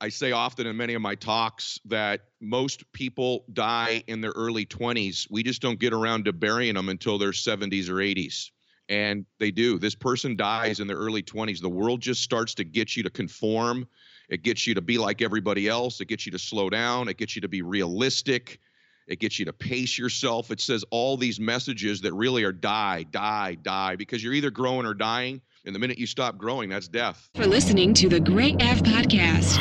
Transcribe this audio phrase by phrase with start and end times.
[0.00, 4.64] I say often in many of my talks that most people die in their early
[4.64, 5.26] 20s.
[5.28, 8.50] We just don't get around to burying them until their 70s or 80s.
[8.88, 9.78] And they do.
[9.78, 11.60] This person dies in their early 20s.
[11.60, 13.88] The world just starts to get you to conform.
[14.28, 16.00] It gets you to be like everybody else.
[16.00, 17.08] It gets you to slow down.
[17.08, 18.60] It gets you to be realistic.
[19.08, 20.50] It gets you to pace yourself.
[20.50, 24.86] It says all these messages that really are die, die, die, because you're either growing
[24.86, 25.40] or dying.
[25.64, 27.28] And the minute you stop growing, that's death.
[27.34, 29.56] For listening to the Gray Av Podcast.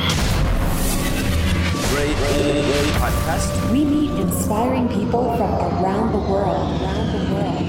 [1.89, 3.71] Great, great, great podcast.
[3.71, 6.81] We meet inspiring people from around the world.
[6.81, 7.63] Around the world.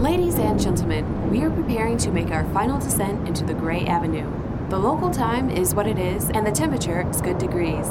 [0.00, 4.30] Ladies and gentlemen, we are preparing to make our final descent into the Gray Avenue.
[4.70, 7.86] The local time is what it is, and the temperature is good degrees.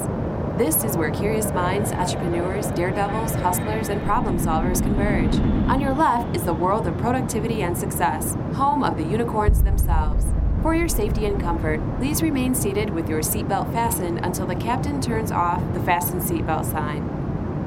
[0.58, 5.36] This is where curious minds, entrepreneurs, daredevils, hustlers, and problem solvers converge.
[5.68, 10.28] On your left is the world of productivity and success, home of the unicorns themselves.
[10.62, 15.02] For your safety and comfort, please remain seated with your seatbelt fastened until the captain
[15.02, 17.02] turns off the fasten seatbelt sign.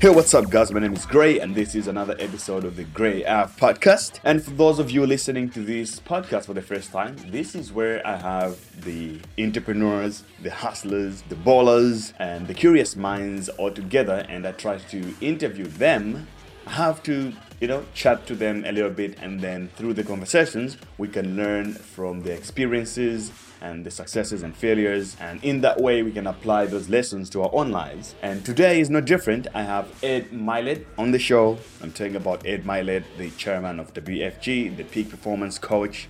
[0.00, 0.72] Hey, what's up, guys?
[0.72, 4.18] My name is Gray, and this is another episode of the Gray Av podcast.
[4.24, 7.72] And for those of you listening to this podcast for the first time, this is
[7.72, 14.26] where I have the entrepreneurs, the hustlers, the ballers, and the curious minds all together,
[14.28, 16.26] and I try to interview them.
[16.66, 20.76] Have to, you know, chat to them a little bit, and then through the conversations,
[20.98, 25.16] we can learn from their experiences and the successes and failures.
[25.20, 28.14] And in that way, we can apply those lessons to our own lives.
[28.22, 29.46] And today is no different.
[29.54, 31.58] I have Ed Mylett on the show.
[31.82, 36.08] I'm talking about Ed Mylett, the chairman of WFG, the peak performance coach.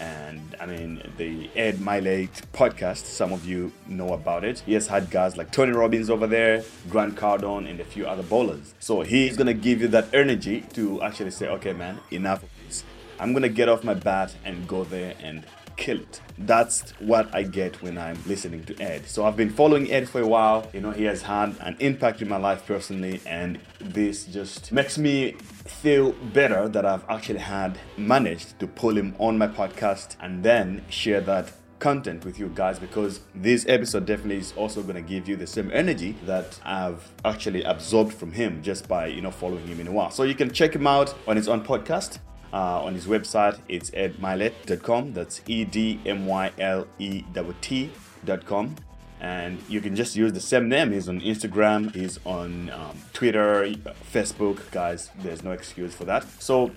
[0.00, 4.60] And I mean, the Ed Mylett podcast, some of you know about it.
[4.60, 8.22] He has had guys like Tony Robbins over there, Grant Cardone, and a few other
[8.22, 8.74] bowlers.
[8.80, 12.82] So he's gonna give you that energy to actually say, okay, man, enough of this.
[13.18, 15.44] I'm gonna get off my bat and go there and
[15.76, 16.20] kill it.
[16.38, 19.06] That's what I get when I'm listening to Ed.
[19.06, 20.68] So I've been following Ed for a while.
[20.72, 24.96] You know, he has had an impact in my life personally, and this just makes
[24.96, 30.42] me feel better that I've actually had managed to pull him on my podcast and
[30.42, 35.02] then share that content with you guys because this episode definitely is also going to
[35.02, 39.30] give you the same energy that I've actually absorbed from him just by you know
[39.30, 40.10] following him in a while.
[40.10, 42.18] So you can check him out on his own podcast
[42.52, 43.60] uh, on his website.
[43.68, 45.14] It's edmylett.com.
[45.14, 47.24] That's E D M Y L E
[47.60, 48.76] T.com.
[49.20, 50.92] And you can just use the same name.
[50.92, 53.70] He's on Instagram, he's on um, Twitter,
[54.12, 54.70] Facebook.
[54.70, 56.24] Guys, there's no excuse for that.
[56.40, 56.70] So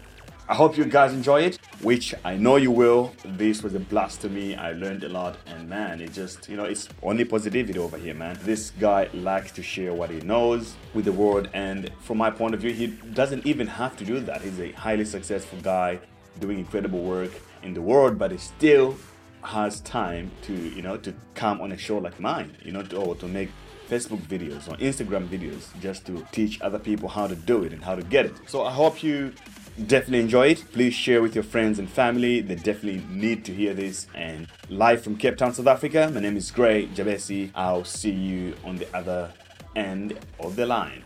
[0.53, 3.11] I hope you guys enjoy it, which I know you will.
[3.25, 4.53] This was a blast to me.
[4.53, 8.13] I learned a lot, and man, it just, you know, it's only positivity over here,
[8.13, 8.37] man.
[8.43, 12.53] This guy likes to share what he knows with the world, and from my point
[12.53, 14.43] of view, he doesn't even have to do that.
[14.43, 15.97] He's a highly successful guy
[16.39, 17.31] doing incredible work
[17.63, 18.95] in the world, but he still
[19.41, 22.97] has time to, you know, to come on a show like mine, you know, to,
[22.97, 23.49] or to make
[23.89, 27.83] Facebook videos or Instagram videos just to teach other people how to do it and
[27.83, 28.35] how to get it.
[28.45, 29.33] So I hope you
[29.77, 30.65] definitely enjoy it.
[30.71, 32.41] Please share with your friends and family.
[32.41, 34.07] They definitely need to hear this.
[34.13, 37.51] And live from Cape Town, South Africa, my name is Gray Jabesi.
[37.55, 39.31] I'll see you on the other
[39.75, 41.03] end of the line.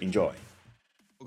[0.00, 0.34] Enjoy.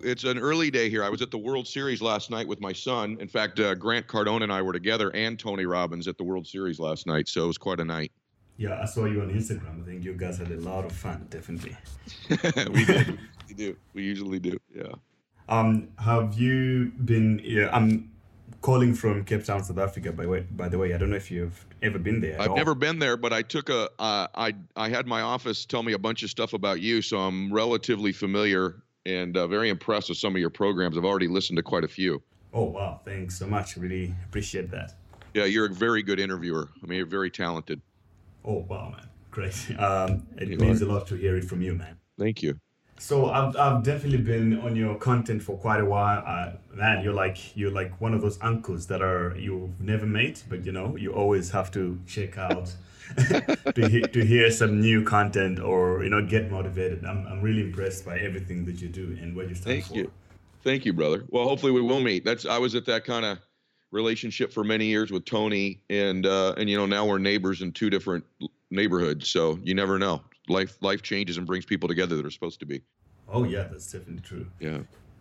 [0.04, 1.04] It's an early day here.
[1.04, 3.18] I was at the World Series last night with my son.
[3.22, 6.46] In fact, uh, Grant Cardone and I were together, and Tony Robbins at the World
[6.46, 7.30] Series last night.
[7.30, 8.12] So it was quite a night.
[8.58, 9.82] Yeah, I saw you on Instagram.
[9.82, 11.78] I think you guys had a lot of fun, definitely.
[12.74, 13.18] we do.
[13.48, 13.76] We do.
[13.94, 14.58] We usually do.
[14.74, 14.94] Yeah.
[15.48, 17.40] Um, have you been?
[17.44, 18.12] Yeah, I'm
[18.62, 20.12] calling from Cape Town, South Africa.
[20.12, 22.42] By way, by the way, I don't know if you've ever been there.
[22.42, 23.90] I've never been there, but I took a.
[24.00, 27.20] Uh, I I had my office tell me a bunch of stuff about you, so
[27.20, 30.98] I'm relatively familiar and uh, very impressed with some of your programs.
[30.98, 32.24] I've already listened to quite a few.
[32.54, 33.02] Oh wow!
[33.06, 33.78] Thanks so much.
[33.78, 34.96] Really appreciate that.
[35.36, 36.70] Yeah, you're a very good interviewer.
[36.82, 37.82] I mean, you're very talented.
[38.44, 39.56] Oh wow, man, great.
[39.80, 40.86] Um, it you means are.
[40.86, 41.98] a lot to hear it from you, man.
[42.18, 42.60] Thank you.
[42.98, 46.24] So I've, I've definitely been on your content for quite a while.
[46.26, 50.44] Uh, man, you're like you're like one of those uncles that are you've never met,
[50.50, 52.74] but you know you always have to check out
[53.76, 57.04] to, he, to hear some new content or you know get motivated.
[57.06, 59.96] I'm, I'm really impressed by everything that you do and what you stand Thank for.
[59.96, 60.12] you,
[60.64, 61.26] thank you, brother.
[61.30, 62.24] Well, hopefully we will meet.
[62.24, 63.40] That's I was at that kind of
[63.92, 67.74] relationship for many years with Tony, and uh, and you know now we're neighbors in
[67.74, 68.24] two different
[68.72, 70.22] neighborhoods, So you never know.
[70.48, 72.82] Life life changes and brings people together that are supposed to be.
[73.28, 74.48] Oh yeah, that's definitely true.
[74.60, 74.80] Yeah.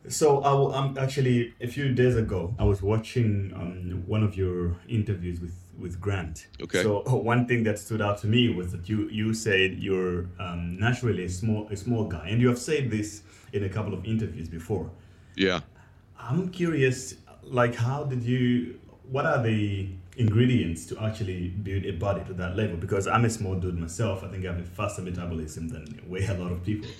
[0.09, 4.37] So I will, um, actually a few days ago I was watching um, one of
[4.37, 6.49] your interviews with with Grant.
[6.62, 6.82] Okay.
[6.82, 10.79] So one thing that stood out to me was that you you said you're um,
[10.79, 13.23] naturally a small a small guy, and you have said this
[13.53, 14.91] in a couple of interviews before.
[15.37, 15.61] Yeah.
[16.19, 18.79] I'm curious, like how did you?
[19.11, 22.76] What are the ingredients to actually build a body to that level?
[22.76, 24.22] Because I'm a small dude myself.
[24.25, 26.90] I think I have a faster metabolism than way a lot of people.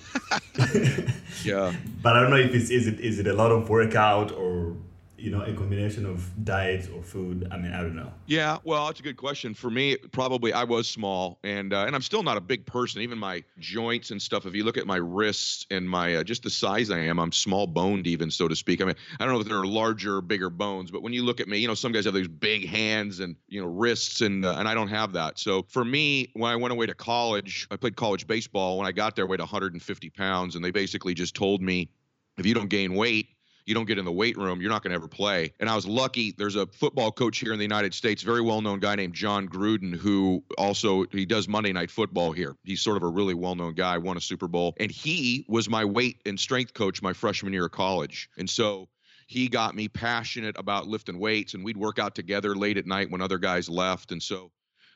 [1.43, 1.73] Yeah.
[2.01, 4.75] But I don't know if it's is it is it a lot of workout or
[5.17, 7.47] you know a combination of diet or food.
[7.51, 8.11] I mean, I don't know.
[8.25, 9.53] Yeah, well, that's a good question.
[9.53, 13.01] For me, probably I was small, and uh, and I'm still not a big person.
[13.01, 14.45] Even my joints and stuff.
[14.45, 17.31] If you look at my wrists and my uh, just the size I am, I'm
[17.31, 18.81] small boned, even so to speak.
[18.81, 21.39] I mean, I don't know if there are larger, bigger bones, but when you look
[21.39, 24.45] at me, you know, some guys have these big hands and you know wrists, and
[24.45, 25.39] uh, and I don't have that.
[25.39, 28.77] So for me, when I went away to college, I played college baseball.
[28.77, 31.89] When I got there, I weighed 150 pounds, and they basically just told me,
[32.37, 33.29] if you don't gain weight
[33.65, 35.53] you don't get in the weight room, you're not going to ever play.
[35.59, 36.33] And I was lucky.
[36.37, 39.47] There's a football coach here in the United States, very well known guy named Jon
[39.47, 42.55] Gruden, who also he does Monday Night Football here.
[42.63, 45.69] He's sort of a really well known guy, won a Super Bowl, and he was
[45.69, 48.29] my weight and strength coach my freshman year of college.
[48.37, 48.87] And so
[49.27, 53.09] he got me passionate about lifting weights, and we'd work out together late at night
[53.09, 54.11] when other guys left.
[54.11, 54.51] And so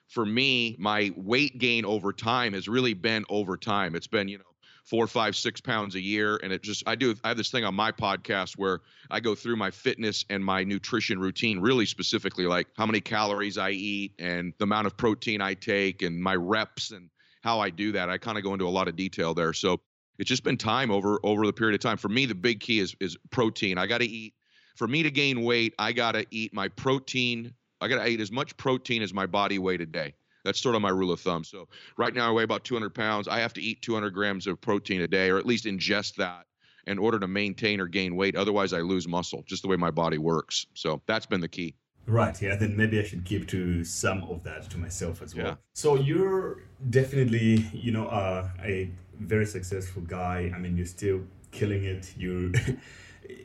[0.07, 3.95] for me, my weight gain over time has really been over time.
[3.95, 4.44] It's been, you know,
[4.89, 6.39] four, five, six pounds a year.
[6.41, 8.80] And it just, I do, I have this thing on my podcast where
[9.12, 13.57] I go through my fitness and my nutrition routine really specifically, like how many calories
[13.57, 17.09] I eat and the amount of protein I take and my reps and
[17.44, 18.09] how I do that.
[18.09, 19.53] I kind of go into a lot of detail there.
[19.53, 19.80] So
[20.18, 21.97] it's just been time over over the period of time.
[21.97, 23.77] For me, the big key is is protein.
[23.77, 24.33] I got to eat.
[24.75, 27.53] For me to gain weight, I got to eat my protein.
[27.81, 30.15] I got to eat as much protein as my body weight a day.
[30.44, 31.44] That's sort of my rule of thumb.
[31.44, 33.27] So right now I weigh about 200 pounds.
[33.27, 36.45] I have to eat 200 grams of protein a day, or at least ingest that
[36.88, 38.36] in order to maintain or gain weight.
[38.36, 40.65] Otherwise, I lose muscle, just the way my body works.
[40.74, 41.75] So that's been the key.
[42.07, 42.41] Right.
[42.41, 42.56] Yeah.
[42.56, 45.45] Then maybe I should keep to some of that to myself as well.
[45.45, 45.56] Yeah.
[45.74, 48.89] So you're definitely, you know, uh, a
[49.19, 50.51] very successful guy.
[50.53, 51.21] I mean, you're still
[51.51, 52.13] killing it.
[52.18, 52.53] You.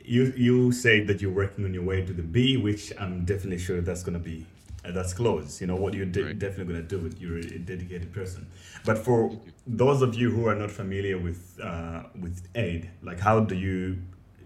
[0.03, 3.59] You you say that you're working on your way to the B, which I'm definitely
[3.59, 4.54] sure that's gonna be uh,
[4.91, 5.61] that's close.
[5.61, 6.39] You know what you're de- Right.
[6.39, 7.19] definitely gonna do it.
[7.19, 8.47] You're a dedicated person.
[8.85, 13.39] But for those of you who are not familiar with uh, with Ed, like how
[13.39, 13.97] do you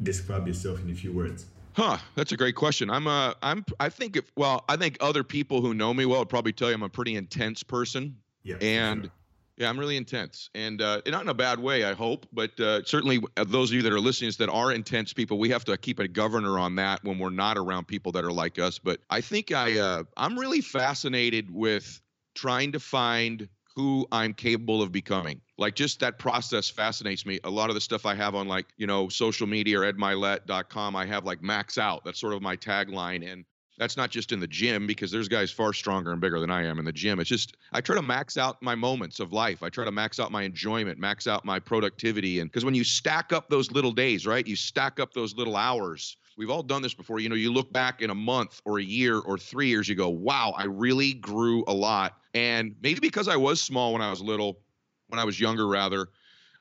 [0.03, 1.45] describe yourself in a few words?
[1.73, 2.89] Huh, that's a great question.
[2.89, 6.19] I'm uh I'm I think if well, I think other people who know me well
[6.19, 8.15] would probably tell you I'm a pretty intense person.
[8.43, 8.55] Yeah.
[8.61, 9.11] And sure.
[9.59, 12.25] Yeah, I'm really intense, and uh, not in a bad way, I hope.
[12.31, 15.49] But uh, certainly, uh, those of you that are listening that are intense people, we
[15.49, 18.57] have to keep a governor on that when we're not around people that are like
[18.57, 18.79] us.
[18.79, 22.01] But I think I, uh, I'm really fascinated with
[22.35, 25.41] trying to find who I'm capable of becoming.
[25.57, 27.41] Like just that process fascinates me.
[27.43, 30.95] A lot of the stuff I have on like, you know, social media or edmylett.com,
[30.95, 32.05] I have like max out.
[32.05, 33.29] That's sort of my tagline.
[33.29, 33.43] And
[33.79, 36.65] that's not just in the gym because there's guys far stronger and bigger than I
[36.65, 37.19] am in the gym.
[37.19, 39.63] It's just I try to max out my moments of life.
[39.63, 42.41] I try to max out my enjoyment, max out my productivity.
[42.41, 44.45] And because when you stack up those little days, right?
[44.45, 46.17] You stack up those little hours.
[46.37, 47.19] We've all done this before.
[47.19, 49.95] You know, you look back in a month or a year or three years, you
[49.95, 52.17] go, wow, I really grew a lot.
[52.33, 54.59] And maybe because I was small when I was little,
[55.07, 56.09] when I was younger, rather,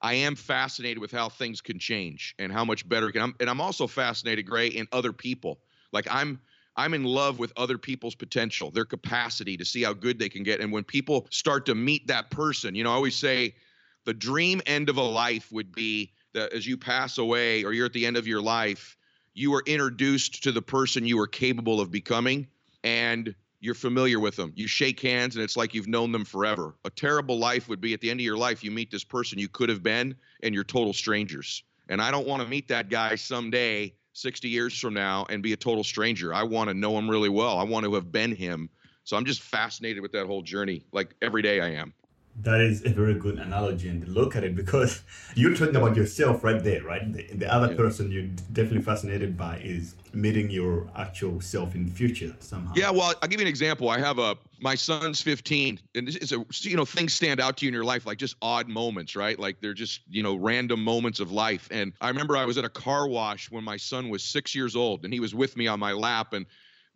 [0.01, 3.23] I am fascinated with how things can change and how much better can.
[3.23, 5.59] I'm, and I'm also fascinated, Gray, in other people.
[5.93, 6.41] Like I'm,
[6.79, 10.45] I'm in love with other people's potential, their capacity to see how good they can
[10.45, 10.61] get.
[10.61, 13.57] And when people start to meet that person, you know, I always say
[14.05, 17.87] the dream end of a life would be that as you pass away or you're
[17.87, 18.97] at the end of your life,
[19.35, 22.47] you are introduced to the person you are capable of becoming
[22.85, 24.53] and you're familiar with them.
[24.55, 26.77] You shake hands and it's like you've known them forever.
[26.85, 29.37] A terrible life would be at the end of your life, you meet this person
[29.37, 31.65] you could have been and you're total strangers.
[31.89, 35.53] And I don't want to meet that guy someday, 60 years from now, and be
[35.53, 36.35] a total stranger.
[36.35, 37.59] I want to know him really well.
[37.59, 38.69] I want to have been him.
[39.05, 40.85] So I'm just fascinated with that whole journey.
[40.93, 41.95] Like every day I am.
[42.43, 45.03] That is a very good analogy and look at it because
[45.35, 47.13] you're talking about yourself right there, right?
[47.13, 47.77] The, the other Yeah.
[47.77, 52.73] person you're definitely fascinated by is meeting your actual self in the future somehow.
[52.75, 53.89] Yeah, well, I'll give you an example.
[53.89, 57.65] I have a my son's 15, and it's a you know things stand out to
[57.65, 59.39] you in your life like just odd moments, right?
[59.39, 61.69] Like they're just you know random moments of life.
[61.71, 64.77] And I remember I was at a car wash when my son was six years
[64.77, 66.47] old, and he was with me on my lap, and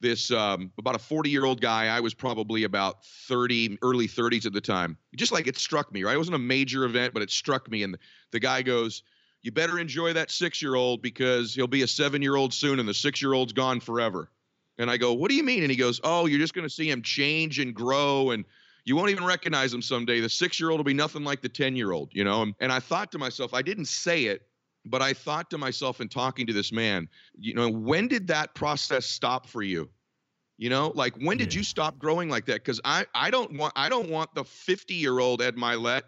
[0.02, 1.86] this um, about a 40 year old guy.
[1.86, 4.98] I was probably about 30 early 30s at the time.
[5.16, 6.14] Just like it struck me right?
[6.14, 7.82] It wasn't a major event but it struck me.
[7.82, 7.96] And
[8.32, 9.02] the, guy goes
[9.42, 12.78] you better enjoy that six year old because he'll be a seven year old soon
[12.78, 14.28] and the six year old's gone forever.
[14.78, 15.62] And i go what do you mean?
[15.62, 18.44] And he goes oh you're just going to see him change and grow and
[18.84, 20.20] you won't even recognize him someday.
[20.20, 22.42] The six year old will be nothing like the 10 year old, you know?
[22.42, 24.42] And, And I thought to myself, I didn't say it,
[24.84, 27.08] but I thought to myself in talking to this man,
[27.38, 29.90] you know, when did that process stop for you?
[30.58, 31.58] You know, like when did Yeah.
[31.58, 32.56] you stop growing like that?
[32.64, 36.02] Because I, I don't want I don't want the 50 year old Ed Mylett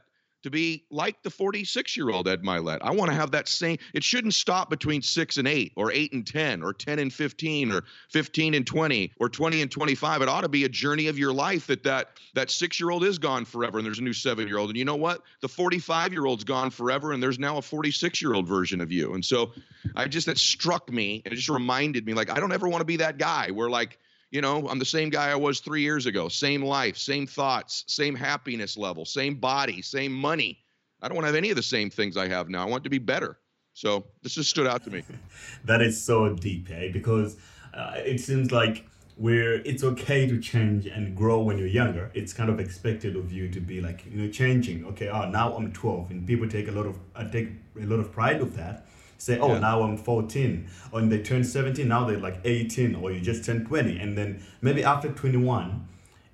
[0.45, 2.79] to be like the 46 year old Ed Mylett.
[2.83, 3.79] I want to have that same.
[3.95, 7.73] It shouldn't stop between six and eight, or eight and 10, or 10 and 15,
[7.73, 10.21] or 15 and 20, or 20 and 25.
[10.21, 13.05] It ought to be a journey of your life that that that six year old
[13.05, 14.69] is gone forever, and there's a new seven year old.
[14.69, 15.23] And you know what?
[15.41, 18.93] The 45 year old's gone forever, and there's now a 46 year old version of
[18.93, 19.15] you.
[19.15, 19.53] And so,
[19.97, 22.83] I just that struck me, and it just reminded me, like I don't ever want
[22.83, 23.99] to be that guy where like
[24.35, 26.29] you know, I'm the same guy I was three years ago.
[26.29, 30.59] Same life, same thoughts, same happiness level, same body, same money.
[31.01, 32.67] I don't want to have any of the same things I have now.
[32.67, 33.39] I want to be better.
[33.75, 35.05] So this just stood out to me.
[35.67, 36.91] That is so deep, eh?
[36.93, 37.37] Because
[37.73, 38.85] uh, it seems like
[39.17, 42.11] where it's okay to change and grow when you're younger.
[42.13, 44.85] It's kind of expected of you to be like you know changing.
[44.87, 47.51] Okay, oh now I'm 12, and people take a lot of uh, take
[47.81, 48.87] a lot of pride of that.
[49.19, 49.61] Say, oh Yeah.
[49.61, 53.45] now I'm 14, or when they turn 17, now they're like 18, or you just
[53.45, 55.87] turn 20, and then maybe after 21,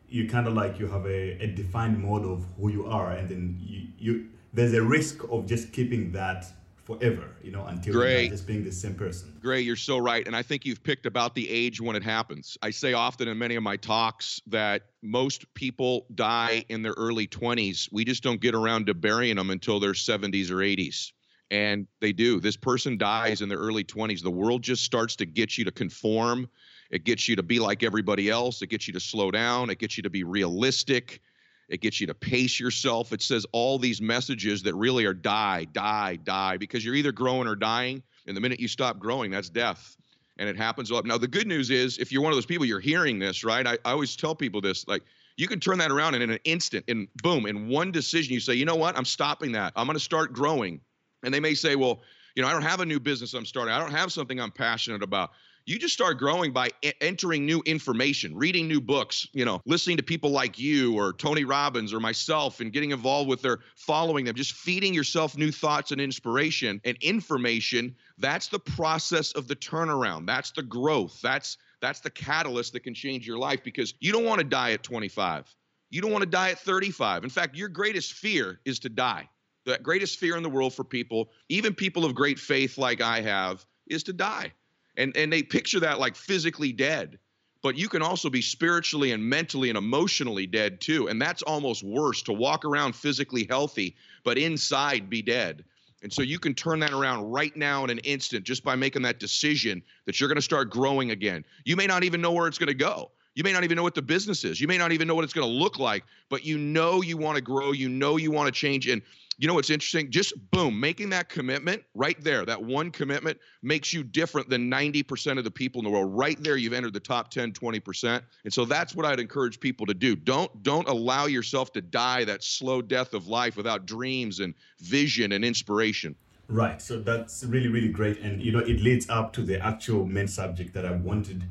[0.09, 3.29] you kind of like you have a, a defined mode of who you are, and
[3.29, 6.47] then you, you there's a risk of just keeping that
[6.91, 8.31] forever, you know, until you die, Great.
[8.31, 9.33] just being the same person.
[9.41, 10.27] Gray, you're so right.
[10.27, 12.59] And I think you've picked about the age when it happens.
[12.63, 17.27] I say often in many of my talks that most people die in their early
[17.27, 17.89] 20s.
[17.93, 21.13] We just don't get around to burying them until their 70s or 80s.
[21.51, 22.39] And they do.
[22.41, 24.23] This person dies in their early 20s.
[24.23, 26.49] The world just starts to get you to conform.
[26.91, 28.63] It gets you to be like everybody else.
[28.63, 29.71] It gets you to slow down.
[29.71, 31.21] It gets you to be realistic.
[31.69, 33.13] It gets you to pace yourself.
[33.13, 37.47] It says all these messages that really are die, die, die, because you're either growing
[37.47, 38.03] or dying.
[38.27, 39.97] And the minute you stop growing, that's death.
[40.39, 41.05] And it happens a lot.
[41.05, 43.67] Now, the good news is if you're one of those people, you're hearing this, right?
[43.67, 45.03] I, I always tell people this like,
[45.37, 48.41] you can turn that around and in an instant, and boom, in one decision, you
[48.41, 48.97] say, you know what?
[48.97, 49.73] I'm stopping that.
[49.77, 50.81] I'm going to start growing.
[51.23, 52.01] And they may say, well,
[52.35, 53.75] you know, I don't have a new business I'm starting.
[53.75, 55.31] I don't have something I'm passionate about.
[55.67, 60.03] You just start growing by entering new information, reading new books, you know, listening to
[60.03, 64.35] people like you or Tony Robbins or myself and getting involved with their following them,
[64.35, 67.95] just feeding yourself new thoughts and inspiration and information.
[68.19, 70.27] That's the process of the turnaround.
[70.27, 71.21] That's the growth.
[71.23, 74.73] That's that's the catalyst that can change your life because you don't want to die
[74.73, 75.55] at 25.
[75.91, 77.25] You don't want to die at 35.
[77.25, 79.29] In fact, your greatest fear is to die.
[79.71, 83.21] The greatest fear in the world for people, even people of great faith like I
[83.21, 84.53] have, is to die.
[84.97, 87.19] And and they picture that like physically dead.
[87.63, 91.09] But you can also be spiritually and mentally and emotionally dead too.
[91.09, 95.65] And that's almost worse to walk around physically healthy, but inside be dead.
[96.03, 99.03] And so you can turn that around right now in an instant just by making
[99.03, 101.45] that decision that you're going to start growing again.
[101.65, 103.11] You may not even know where it's going to go.
[103.35, 104.61] You may not even know what the business is.
[104.61, 107.17] You may not even know what it's going to look like, but you know you
[107.17, 107.73] want to grow.
[107.73, 108.89] You know you want to change.
[108.89, 109.03] And
[109.41, 110.11] you know what's interesting?
[110.11, 115.39] Just boom, making that commitment right there, that one commitment makes you different than 90%
[115.39, 116.15] of the people in the world.
[116.15, 118.21] Right there, you've entered the top 10, 20%.
[118.45, 120.15] And so that's what I'd encourage people to do.
[120.15, 125.33] Don't don't allow yourself to die that slow death of life without dreams and vision
[125.33, 126.15] and inspiration.
[126.47, 126.83] Right.
[126.83, 128.21] So that's really, really great.
[128.21, 131.45] And, you know, it leads up to the actual main subject that I wanted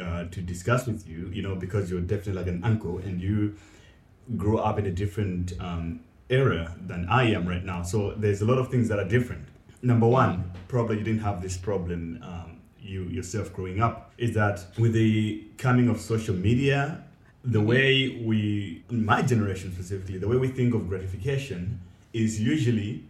[0.00, 3.56] uh, to discuss with you, you know, because you're definitely like an uncle and you
[4.36, 6.00] grew up in a different um,
[6.30, 7.82] era than I am right now.
[7.82, 9.44] So there's a lot of things that are different.
[9.82, 14.64] Number one, probably you didn't have this problem um, you yourself growing up, is that
[14.78, 17.04] with the coming of social media,
[17.44, 21.80] the way we, my generation specifically, the way we think of gratification
[22.12, 23.04] is usually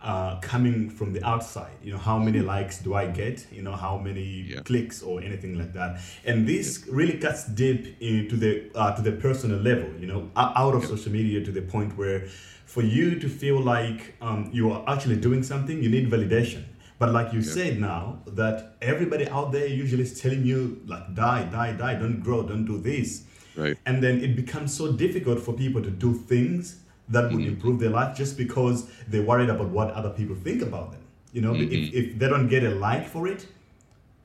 [0.00, 1.72] uh, coming from the outside.
[1.82, 3.46] You know, how many likes do I get?
[3.52, 4.60] You know, how many Yeah.
[4.60, 6.00] clicks or anything like that.
[6.24, 9.88] And this really cuts deep into the uh, to the personal level.
[10.00, 12.28] You know, out of social media to the point where,
[12.68, 16.64] for you to feel like um, you are actually doing something, you need validation.
[16.98, 21.44] But like you said now, that everybody out there usually is telling you like die,
[21.44, 23.24] die, die, don't grow, don't do this.
[23.56, 23.78] Right.
[23.86, 27.90] And then it becomes so difficult for people to do things that would improve their
[27.90, 31.00] life just because they're worried about what other people think about them.
[31.32, 33.46] You know, if, if they don't get a like for it,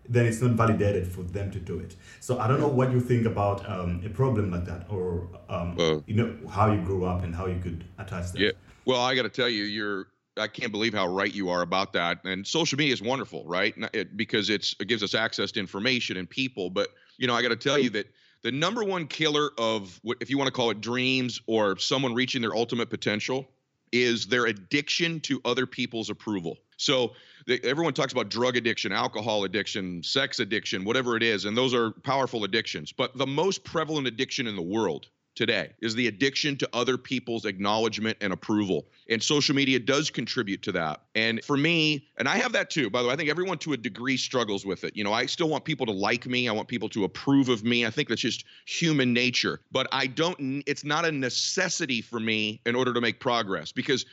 [0.07, 1.95] then it's not validated for them to do it.
[2.19, 6.03] So I don't know what you think about um, a problem like that, or um,
[6.07, 8.39] you know how you grew up and how you could attach that.
[8.39, 8.51] Yeah.
[8.85, 10.07] Well, I got to tell you, you're.
[10.35, 12.17] I can't believe how right you are about that.
[12.25, 13.75] And social media is wonderful, right?
[13.93, 16.71] It, because it's it gives us access to information and people.
[16.71, 18.07] But you know, I got to tell you that
[18.41, 22.13] the number one killer of what, if you want to call it dreams or someone
[22.13, 23.47] reaching their ultimate potential,
[23.93, 26.57] is their addiction to other people's approval.
[26.77, 27.13] So
[27.45, 31.73] the, everyone talks about drug addiction, alcohol addiction, sex addiction, whatever it is, and those
[31.73, 32.91] are powerful addictions.
[32.91, 37.45] But the most prevalent addiction in the world today is the addiction to other people's
[37.45, 38.85] acknowledgement and approval.
[39.09, 41.01] And social media does contribute to that.
[41.15, 43.73] And for me, and I have that too, by the way, I think everyone to
[43.73, 44.95] a degree struggles with it.
[44.95, 47.63] You know, I still want people to like me, I want people to approve of
[47.63, 47.85] me.
[47.85, 49.59] I think that's just human nature.
[49.71, 54.05] But I don't, it's not a necessity for me in order to make progress because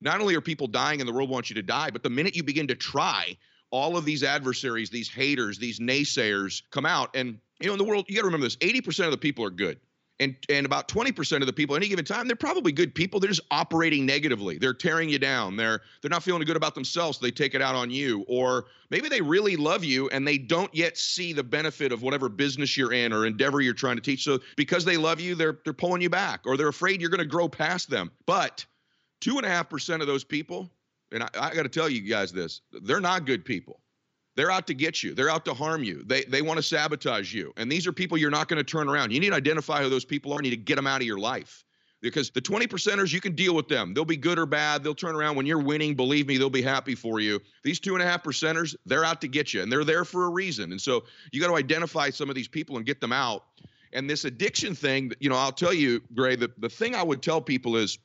[0.00, 2.36] not only are people dying and the world wants you to die, but the minute
[2.36, 3.36] you begin to try,
[3.70, 7.10] all of these adversaries, these haters, these naysayers come out.
[7.16, 9.44] And, you know, in the world, you got to remember this 80% of the people
[9.44, 9.80] are good.
[10.20, 13.18] And, and about 20% of the people any given time, they're probably good people.
[13.18, 14.58] They're just operating negatively.
[14.58, 15.56] They're tearing you down.
[15.56, 18.24] They're they're not feeling good about themselves, so they take it out on you.
[18.28, 22.28] Or maybe they really love you and they don't yet see the benefit of whatever
[22.28, 24.22] business you're in or endeavor you're trying to teach.
[24.22, 27.18] So because they love you, they're they're pulling you back, or they're afraid you're going
[27.18, 28.12] to grow past them.
[28.24, 28.64] But
[29.20, 30.70] two and a half percent of those people,
[31.10, 33.80] and I, I got to tell you guys this, they're not good people.
[34.36, 35.14] They're out to get you.
[35.14, 36.02] They're out to harm you.
[36.06, 37.52] They they want to sabotage you.
[37.56, 39.12] And these are people you're not going to turn around.
[39.12, 40.36] You need to identify who those people are.
[40.36, 41.64] You need to get them out of your life.
[42.00, 43.94] Because the 20 percenters, you can deal with them.
[43.94, 44.84] They'll be good or bad.
[44.84, 45.94] They'll turn around when you're winning.
[45.94, 47.40] Believe me, they'll be happy for you.
[47.62, 50.26] These two and a half percenters, they're out to get you, and they're there for
[50.26, 50.72] a reason.
[50.72, 53.44] And so you got to identify some of these people and get them out.
[53.94, 57.22] And this addiction thing, you know, I'll tell you, Gray, the, the thing I would
[57.22, 57.96] tell people is,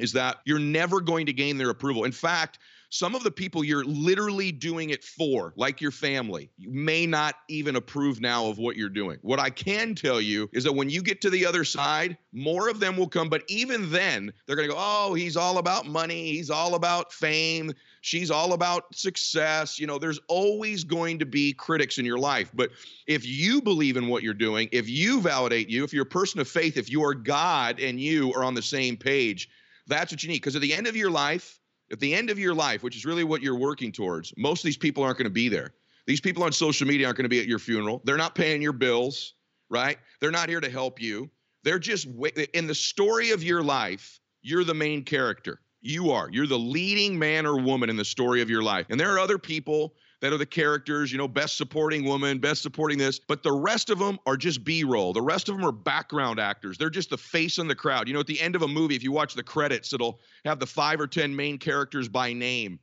[0.00, 2.02] is that you're never going to gain their approval.
[2.02, 2.58] In fact,
[2.90, 7.36] some of the people you're literally doing it for, like your family, you may not
[7.48, 9.18] even approve now of what you're doing.
[9.22, 12.68] What I can tell you is that when you get to the other side, more
[12.68, 13.28] of them will come.
[13.28, 16.32] But even then, they're going to go, oh, he's all about money.
[16.32, 17.72] He's all about fame.
[18.02, 19.78] She's all about success.
[19.78, 22.50] You know, there's always going to be critics in your life.
[22.54, 22.70] But
[23.06, 26.40] if you believe in what you're doing, if you validate you, if you're a person
[26.40, 29.48] of faith, if your God and you are on the same page,
[29.88, 30.36] that's what you need.
[30.36, 31.58] Because at the end of your life,
[31.92, 34.64] at the end of your life, which is really what you're working towards, most of
[34.64, 35.74] these people aren't going to be there.
[36.06, 38.00] These people on social media aren't going to be at your funeral.
[38.04, 39.34] They're not paying your bills,
[39.68, 39.98] right?
[40.20, 41.30] They're not here to help you.
[41.64, 42.06] They're just
[42.54, 45.60] in the story of your life, you're the main character.
[45.80, 46.28] You are.
[46.30, 48.86] You're the leading man or woman in the story of your life.
[48.88, 52.62] And there are other people that are the characters, you know, best supporting woman, best
[52.62, 55.12] supporting this, but the rest of them are just B roll.
[55.12, 56.78] The rest of them are background actors.
[56.78, 58.08] They're just the face in the crowd.
[58.08, 60.58] You know, at the end of a movie, if you watch the credits, it'll have
[60.58, 62.78] the five or 10 main characters by name.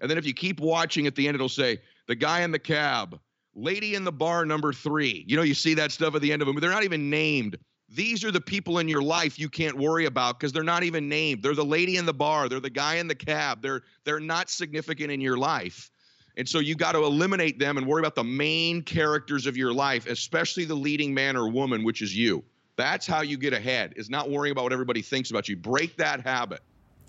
[0.00, 2.58] And then if you keep watching at the end, it'll say the guy in the
[2.58, 3.18] cab,
[3.54, 5.24] lady in the bar number three.
[5.26, 6.56] You know, you see that stuff at the end of them.
[6.58, 7.58] They're not even named.
[7.90, 11.08] These are the people in your life you can't worry about because they're not even
[11.08, 11.42] named.
[11.42, 12.48] They're the lady in the bar.
[12.48, 13.62] They're the guy in the cab.
[13.62, 15.90] They're they're not significant in your life.
[16.38, 19.74] And so you got to eliminate them and worry about the main characters of your
[19.74, 22.44] life, especially the leading man or woman, which is you.
[22.76, 25.56] That's how you get ahead, is not worrying about what everybody thinks about you.
[25.56, 26.60] Break that habit.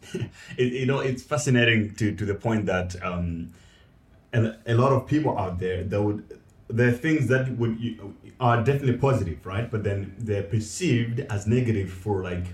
[0.58, 3.54] you know, it's fascinating to, to the point that um,
[4.34, 7.78] and a lot of people out there that would there are things that would
[8.40, 9.70] are definitely positive, right?
[9.70, 12.46] But then they're perceived as negative for like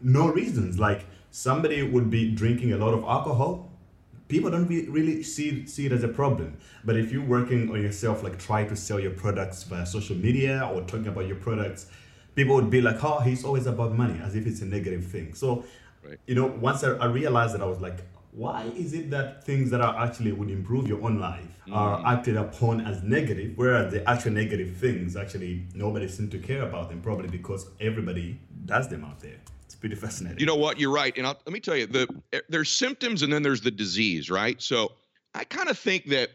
[0.00, 0.78] no reasons.
[0.78, 3.69] Like somebody would be drinking a lot of alcohol
[4.30, 6.56] people don't really see see it as a problem.
[6.84, 10.70] But if you're working on yourself, like try to sell your products via social media
[10.72, 11.86] or talking about your products,
[12.34, 15.34] people would be like, "Oh, he's always about money," as if it's a negative thing.
[15.34, 15.64] So,
[16.06, 16.18] right.
[16.26, 17.98] you know, once I, I, realized that, I was like,
[18.30, 21.74] why is it that things that are actually would improve your own life mm.
[21.74, 26.62] are acted upon as negative, whereas the actual negative things actually nobody seems to care
[26.62, 29.40] about them, probably because everybody does them out there
[29.80, 30.38] pretty fascinating.
[30.38, 30.78] You know what?
[30.78, 31.16] You're right.
[31.16, 34.30] And I'll, let me tell you, the eh, there's symptoms and then there's the disease,
[34.30, 34.60] right?
[34.60, 34.92] So
[35.34, 36.30] I kind of think that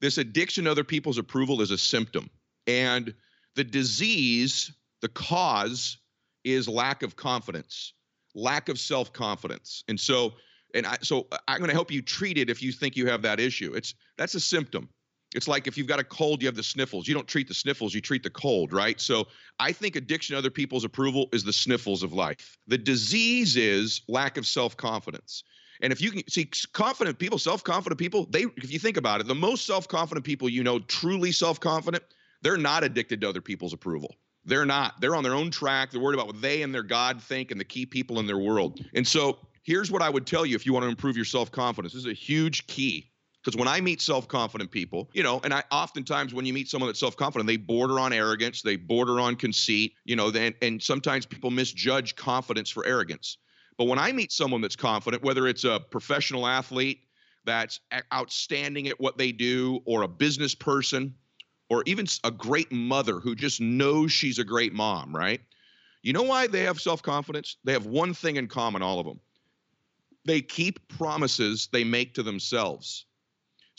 [0.00, 2.30] this addiction to other people's approval is a symptom,
[2.66, 3.12] and
[3.56, 5.98] the disease, the cause,
[6.44, 7.92] is lack of confidence,
[8.34, 10.34] lack of self confidence, and so.
[10.72, 13.22] And I, so I'm going to help you treat it if you think you have
[13.22, 13.72] that issue.
[13.74, 14.88] It's that's a symptom.
[15.34, 17.06] It's like if you've got a cold, you have the sniffles.
[17.06, 19.00] You don't treat the sniffles, you treat the cold, right?
[19.00, 22.56] So I think addiction to other people's approval is the sniffles of life.
[22.66, 25.44] The disease is lack of self confidence.
[25.82, 29.20] And if you can see confident people, self confident people, they, if you think about
[29.20, 32.02] it, the most self confident people you know, truly self confident,
[32.42, 34.16] they're not addicted to other people's approval.
[34.44, 35.00] They're not.
[35.00, 35.90] They're on their own track.
[35.90, 38.38] They're worried about what they and their God think and the key people in their
[38.38, 38.80] world.
[38.94, 41.50] And so here's what I would tell you if you want to improve your self
[41.50, 41.92] confidence.
[41.92, 43.09] This is a huge key.
[43.42, 46.68] Because when I meet self confident people, you know, and I oftentimes when you meet
[46.68, 50.54] someone that's self confident, they border on arrogance, they border on conceit, you know, then,
[50.60, 53.38] and sometimes people misjudge confidence for arrogance.
[53.78, 57.00] But when I meet someone that's confident, whether it's a professional athlete
[57.46, 57.80] that's
[58.12, 61.14] outstanding at what they do, or a business person,
[61.70, 65.40] or even a great mother who just knows she's a great mom, right?
[66.02, 67.56] You know why they have self confidence?
[67.64, 69.20] They have one thing in common, all of them.
[70.26, 73.06] They keep promises they make to themselves.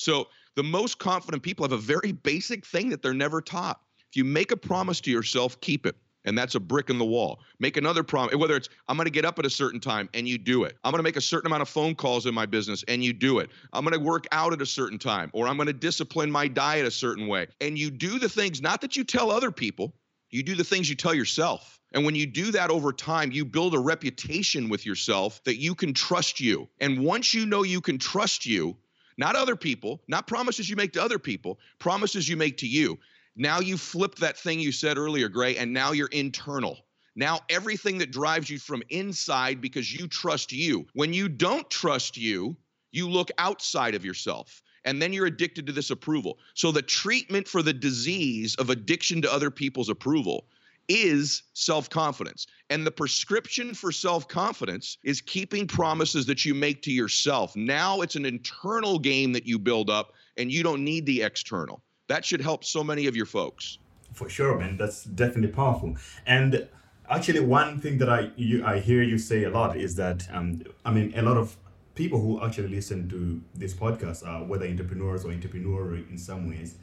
[0.01, 3.79] So the most confident people have a very basic thing that they're never taught.
[4.09, 5.95] If you make a promise to yourself, keep it.
[6.25, 7.41] and that's a brick in the wall.
[7.59, 10.27] Make another promise, whether it's I'm going to get up at a certain time and
[10.27, 10.77] you do it.
[10.83, 13.13] I'm going to make a certain amount of phone calls in my business and you
[13.13, 13.49] do it.
[13.73, 16.47] I'm going to work out at a certain time or I'm going to discipline my
[16.47, 17.47] diet a certain way.
[17.59, 19.95] And you do the things not that you tell other people,
[20.29, 21.79] you do the things you tell yourself.
[21.93, 25.75] And when you do that over time, you build a reputation with yourself that you
[25.75, 26.69] can trust you.
[26.79, 28.77] And once you know you can trust you,
[29.21, 32.97] not other people, not promises you make to other people, promises you make to you.
[33.35, 36.79] Now you flip that thing you said earlier, Gray, and now you're internal.
[37.15, 40.87] Now everything that drives you from inside because you trust you.
[40.93, 42.57] When you don't trust you,
[42.91, 46.39] you look outside of yourself and then you're addicted to this approval.
[46.55, 50.47] So the treatment for the disease of addiction to other people's approval
[50.91, 52.47] is self confidence.
[52.69, 57.55] And the prescription for self confidence is keeping promises that you make to yourself.
[57.55, 61.81] Now it's an internal game that you build up, and you don't need the external.
[62.07, 63.77] That should help so many of your folks.
[64.13, 64.75] For sure, man.
[64.75, 65.95] That's definitely powerful.
[66.25, 66.67] And
[67.09, 70.63] actually, one thing that I you, I hear you say a lot is that um,
[70.83, 71.55] I mean, a lot of
[71.95, 76.75] people who actually listen to this podcast are whether entrepreneurs or entrepreneur in some ways.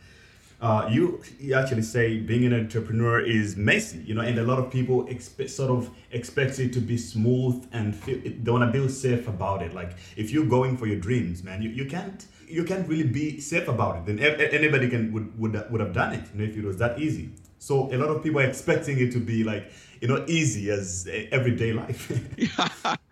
[0.60, 1.22] Uh, you,
[1.54, 5.50] actually say being an entrepreneur is messy, you know, and a lot of people expect
[5.50, 9.62] sort of expect it to be smooth and feel, they want to feel safe about
[9.62, 9.72] it.
[9.72, 13.40] Like if you're going for your dreams, man, you, you can't you can't really be
[13.40, 14.06] safe about it.
[14.06, 16.98] Then anybody can would, would would have done it, you know, if it was that
[16.98, 17.30] easy.
[17.60, 21.08] So a lot of people are expecting it to be like you know easy as
[21.30, 22.10] everyday life.
[22.36, 22.96] yeah,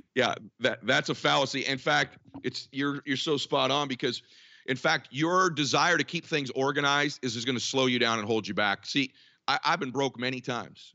[0.14, 1.60] yeah, that that's a fallacy.
[1.60, 4.22] In fact, it's you're you're so spot on because
[4.66, 8.18] in fact, your desire to keep things organized is, is going to slow you down
[8.18, 8.86] and hold you back.
[8.86, 9.12] See,
[9.48, 10.94] I, I've been broke many times.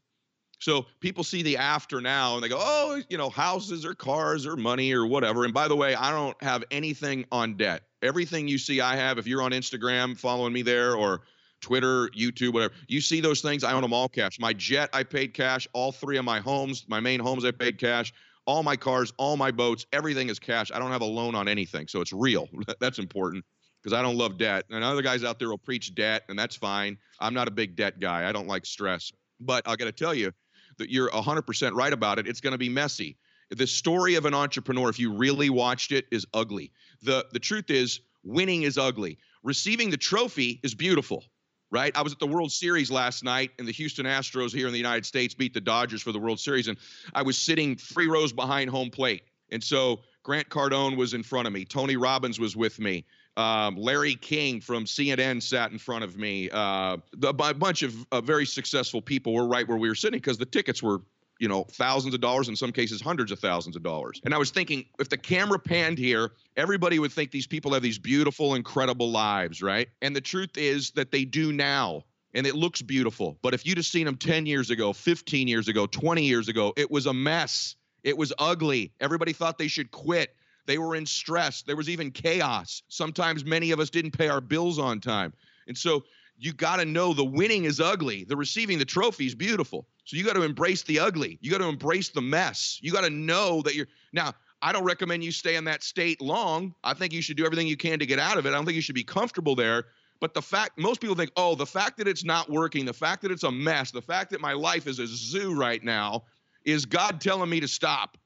[0.60, 4.46] So people see the after now and they go, oh, you know, houses or cars
[4.46, 5.46] or money or whatever.
[5.46, 7.84] And by the way, I don't have anything on debt.
[8.02, 11.22] Everything you see I have, if you're on Instagram following me there or
[11.62, 14.40] Twitter, YouTube, whatever, you see those things, I own them all cash.
[14.40, 15.68] My jet, I paid cash.
[15.74, 18.14] All three of my homes, my main homes, I paid cash.
[18.46, 20.72] All my cars, all my boats, everything is cash.
[20.74, 21.88] I don't have a loan on anything.
[21.88, 22.48] So it's real.
[22.80, 23.44] That's important
[23.88, 24.66] because I don't love debt.
[24.70, 26.98] And other guys out there will preach debt, and that's fine.
[27.22, 28.28] I'm not a big debt guy.
[28.28, 29.14] I don't like stress.
[29.40, 30.34] But I got to tell you
[30.78, 32.28] that you're 100% right about it.
[32.28, 33.16] It's going to be messy.
[33.50, 36.74] The story of an entrepreneur, if you really watched it, is ugly.
[37.02, 39.20] The the truth is, winning is ugly.
[39.42, 41.24] Receiving the trophy is beautiful,
[41.72, 41.96] right?
[41.96, 44.80] I was at the World Series last night, and the Houston Astros here in the
[44.80, 46.78] United States beat the Dodgers for the World Series, and
[47.14, 51.48] I was sitting three rows behind home plate, and so Grant Cardone was in front
[51.48, 51.64] of me.
[51.64, 53.06] Tony Robbins was with me.
[53.38, 56.50] Um, Larry King from CNN sat in front of me.
[56.50, 60.40] Uh, a bunch of uh, very successful people were right where we were sitting because
[60.40, 61.02] the tickets were,
[61.40, 64.20] you know, thousands of dollars, in some cases, hundreds of thousands of dollars.
[64.26, 67.84] And I was thinking, if the camera panned here, everybody would think these people have
[67.84, 69.88] these beautiful, incredible lives, right?
[70.02, 72.04] And the truth is that they do now.
[72.34, 73.38] And it looks beautiful.
[73.42, 76.74] But if you'd have seen them 10 years ago, 15 years ago, 20 years ago,
[76.76, 77.76] it was a mess.
[78.04, 78.92] It was ugly.
[79.00, 80.36] Everybody thought they should quit.
[80.68, 81.64] They were in stress.
[81.64, 82.84] There was even chaos.
[82.90, 85.34] Sometimes many of us didn't pay our bills on time.
[85.68, 86.04] And so
[86.38, 88.26] you got to know the winning is ugly.
[88.26, 89.88] The receiving the trophy is beautiful.
[90.04, 91.40] So you got to embrace the ugly.
[91.42, 92.80] You got to embrace the mess.
[92.82, 94.34] You got to know that you're now.
[94.62, 96.74] I don't recommend you stay in that state long.
[96.84, 98.50] I think you should do everything you can to get out of it.
[98.50, 99.86] I don't think you should be comfortable there.
[100.20, 103.22] But the fact, most people think, oh, the fact that it's not working, the fact
[103.22, 106.24] that it's a mess, the fact that my life is a zoo right now
[106.66, 108.18] is God telling me to stop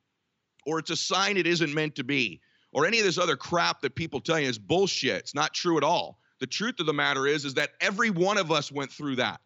[0.66, 3.82] or it's a sign it isn't meant to be, or any of this other crap
[3.82, 5.20] that people tell you is bullshit.
[5.20, 6.20] It's not true at all.
[6.40, 9.42] The truth of the matter is, is that every one of us went through that.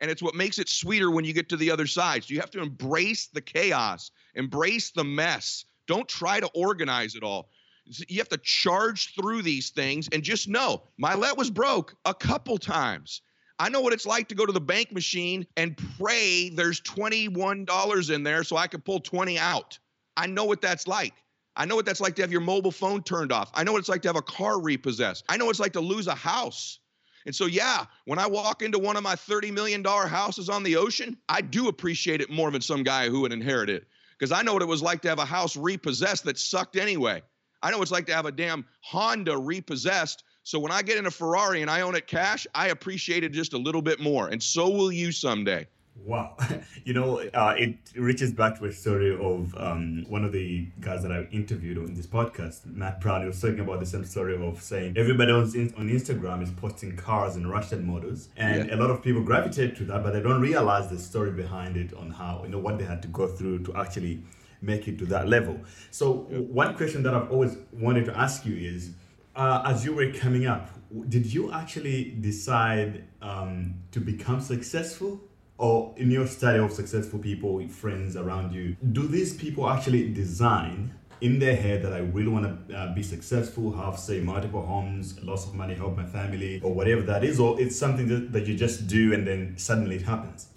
[0.00, 2.24] And it's what makes it sweeter when you get to the other side.
[2.24, 5.64] So you have to embrace the chaos, embrace the mess.
[5.86, 7.50] Don't try to organize it all.
[7.84, 12.58] You have to charge through these things and just know Mylett was broke a couple
[12.58, 13.22] times.
[13.58, 18.10] I know what it's like to go to the bank machine and pray there's $21
[18.10, 19.78] in there so I can pull 20 out.
[20.16, 21.14] I know what that's like.
[21.54, 23.50] I know what that's like to have your mobile phone turned off.
[23.54, 25.24] I know what it's like to have a car repossessed.
[25.28, 26.78] I know what it's like to lose a house.
[27.26, 30.76] And so, yeah, when I walk into one of my $30 million houses on the
[30.76, 33.86] ocean, I do appreciate it more than some guy who would inherit it
[34.18, 37.22] because I know what it was like to have a house repossessed that sucked anyway.
[37.62, 40.24] I know what it's like to have a damn Honda repossessed.
[40.42, 43.32] So when I get in a Ferrari and I own it cash, I appreciate it
[43.32, 44.28] just a little bit more.
[44.28, 45.68] And so will you someday.
[45.96, 46.36] Wow.
[46.84, 51.02] You know, uh, it reaches back to a story of um, one of the guys
[51.02, 53.20] that I interviewed on this podcast, Matt Brown.
[53.20, 56.96] He was talking about the same story of saying everybody on, on Instagram is posting
[56.96, 58.30] cars and Russian models.
[58.36, 58.74] And yeah.
[58.74, 61.94] a lot of people gravitate to that, but they don't realize the story behind it
[61.94, 64.24] on how, you know, what they had to go through to actually
[64.60, 65.60] make it to that level.
[65.92, 66.38] So, yeah.
[66.38, 68.90] one question that I've always wanted to ask you is
[69.36, 70.68] uh, as you were coming up,
[71.08, 75.20] did you actually decide um, to become successful?
[75.58, 80.92] Or in your study of successful people, friends around you, do these people actually design
[81.20, 85.22] in their head that I really want to uh, be successful, have say multiple homes,
[85.22, 88.46] lots of money, help my family, or whatever that is, or it's something that, that
[88.46, 90.48] you just do and then suddenly it happens?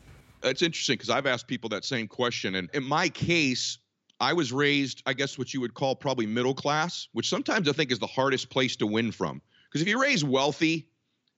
[0.41, 2.55] It's interesting because I've asked people that same question.
[2.55, 3.77] And in my case,
[4.19, 7.71] I was raised, I guess, what you would call probably middle class, which sometimes I
[7.73, 9.41] think is the hardest place to win from.
[9.69, 10.88] Because if you're raised wealthy,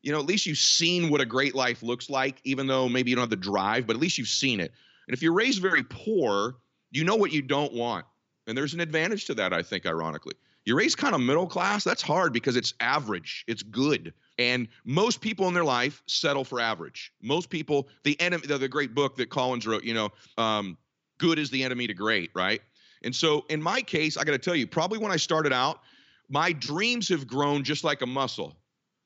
[0.01, 3.09] you know, at least you've seen what a great life looks like, even though maybe
[3.09, 4.71] you don't have the drive, but at least you've seen it.
[5.07, 6.55] And if you're raised very poor,
[6.91, 8.05] you know what you don't want.
[8.47, 10.35] And there's an advantage to that, I think, ironically.
[10.65, 14.13] You're raised kind of middle class, that's hard because it's average, it's good.
[14.37, 17.11] And most people in their life settle for average.
[17.21, 20.77] Most people, the enemy, the, the great book that Collins wrote, you know, um,
[21.17, 22.61] good is the enemy to great, right?
[23.03, 25.81] And so in my case, I got to tell you, probably when I started out,
[26.29, 28.57] my dreams have grown just like a muscle,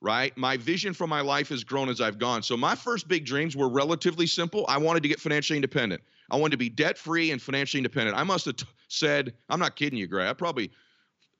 [0.01, 0.35] right?
[0.35, 2.41] My vision for my life has grown as I've gone.
[2.41, 4.65] So my first big dreams were relatively simple.
[4.67, 6.01] I wanted to get financially independent.
[6.31, 8.17] I wanted to be debt free and financially independent.
[8.17, 10.27] I must have t- said, I'm not kidding you, Greg.
[10.27, 10.71] I probably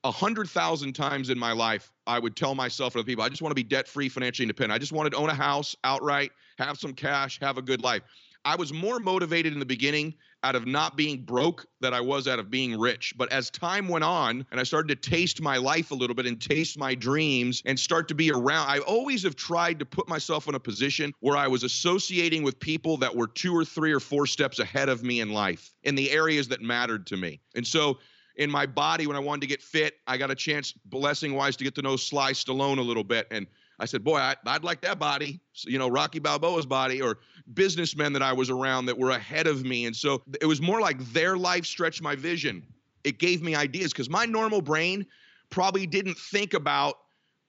[0.04, 3.30] a hundred thousand times in my life, I would tell myself and other people, I
[3.30, 4.76] just want to be debt free, financially independent.
[4.76, 8.02] I just wanted to own a house outright, have some cash, have a good life.
[8.44, 12.28] I was more motivated in the beginning out of not being broke than I was
[12.28, 13.14] out of being rich.
[13.16, 16.26] But as time went on and I started to taste my life a little bit
[16.26, 20.10] and taste my dreams and start to be around, I always have tried to put
[20.10, 23.94] myself in a position where I was associating with people that were two or three
[23.94, 27.40] or four steps ahead of me in life in the areas that mattered to me.
[27.56, 28.00] And so
[28.38, 31.56] in my body, when I wanted to get fit, I got a chance, blessing wise,
[31.58, 33.28] to get to know Sly Stallone a little bit.
[33.30, 33.46] And
[33.82, 37.18] I said, boy, I, would like that body, you know, Rocky Balboa's body, or
[37.56, 39.88] businessmen that I was around that were ahead of me.
[39.88, 42.64] And so it was more like their life stretched my vision.
[43.04, 45.08] It gave me ideas because my normal brain
[45.50, 47.00] probably didn't think about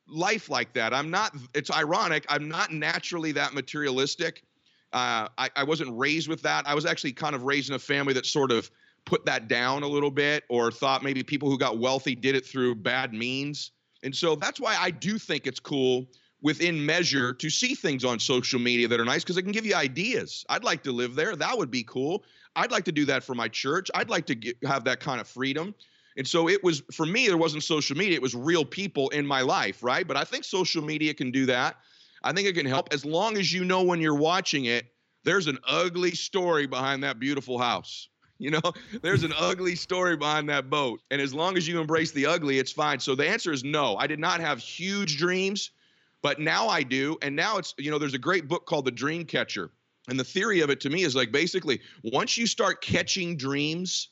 [0.09, 0.95] life like that.
[0.95, 4.42] I'm not, it's ironic, I'm not naturally that materialistic.
[4.95, 6.66] Uh, I, I wasn't raised with that.
[6.66, 8.71] I was actually kind of raised in a family that sort of
[9.05, 12.47] put that down a little bit or thought maybe people who got wealthy did it
[12.47, 13.73] through bad means.
[14.03, 16.07] And so that's why I do think it's cool
[16.42, 19.64] within measure to see things on social media that are nice because it can give
[19.64, 20.44] you ideas.
[20.48, 21.37] I'd like to live there.
[21.37, 22.24] That would be cool.
[22.57, 23.90] I'd like to do that for my church.
[23.94, 25.74] I'd like to get, have that kind of freedom.
[26.16, 29.26] And so it was for me, there wasn't social media, it was real people in
[29.26, 30.07] my life, right?
[30.07, 31.76] But I think social media can do that.
[32.22, 34.87] I think it can help as long as you know when you're watching it,
[35.24, 38.09] there's an ugly story behind that beautiful house.
[38.38, 41.00] You know, there's an ugly story behind that boat.
[41.11, 42.98] And as long as you embrace the ugly, it's fine.
[43.00, 43.96] So the answer is no.
[43.96, 45.70] I did not have huge dreams.
[46.23, 47.19] But now I do.
[47.21, 49.71] And now it's, you know, there's a great book called The Dream Catcher.
[50.09, 54.09] And the theory of it to me is like basically once you start catching dreams,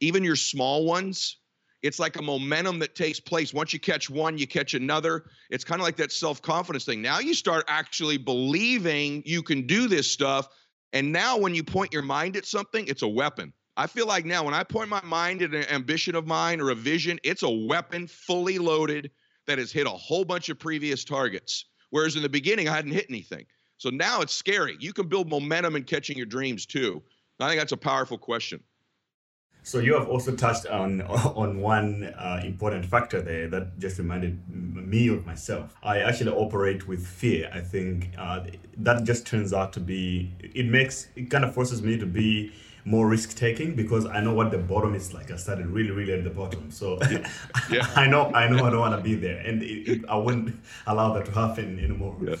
[0.00, 1.38] even your small ones,
[1.82, 3.52] it's like a momentum that takes place.
[3.52, 5.24] Once you catch one, you catch another.
[5.50, 7.02] It's kind of like that self confidence thing.
[7.02, 10.48] Now you start actually believing you can do this stuff.
[10.92, 13.52] And now when you point your mind at something, it's a weapon.
[13.76, 16.70] I feel like now when I point my mind at an ambition of mine or
[16.70, 19.10] a vision, it's a weapon fully loaded
[19.46, 21.66] that has hit a whole bunch of previous targets.
[21.90, 23.46] Whereas in the beginning, I hadn't hit anything.
[23.76, 24.76] So now it's scary.
[24.80, 27.02] You can build momentum in catching your dreams too.
[27.40, 28.62] I think that's a powerful question.
[29.64, 34.40] So you have also touched on on one uh, important factor there that just reminded
[34.48, 35.74] me of myself.
[35.82, 37.50] I actually operate with fear.
[37.52, 38.44] I think uh,
[38.78, 42.52] that just turns out to be it makes it kind of forces me to be
[42.84, 45.30] more risk taking because I know what the bottom is like.
[45.30, 46.98] I started really, really at the bottom, so
[47.70, 47.86] yeah.
[47.96, 50.54] I know I know I don't want to be there, and it, it, I wouldn't
[50.86, 52.16] allow that to happen anymore.
[52.20, 52.36] Yeah.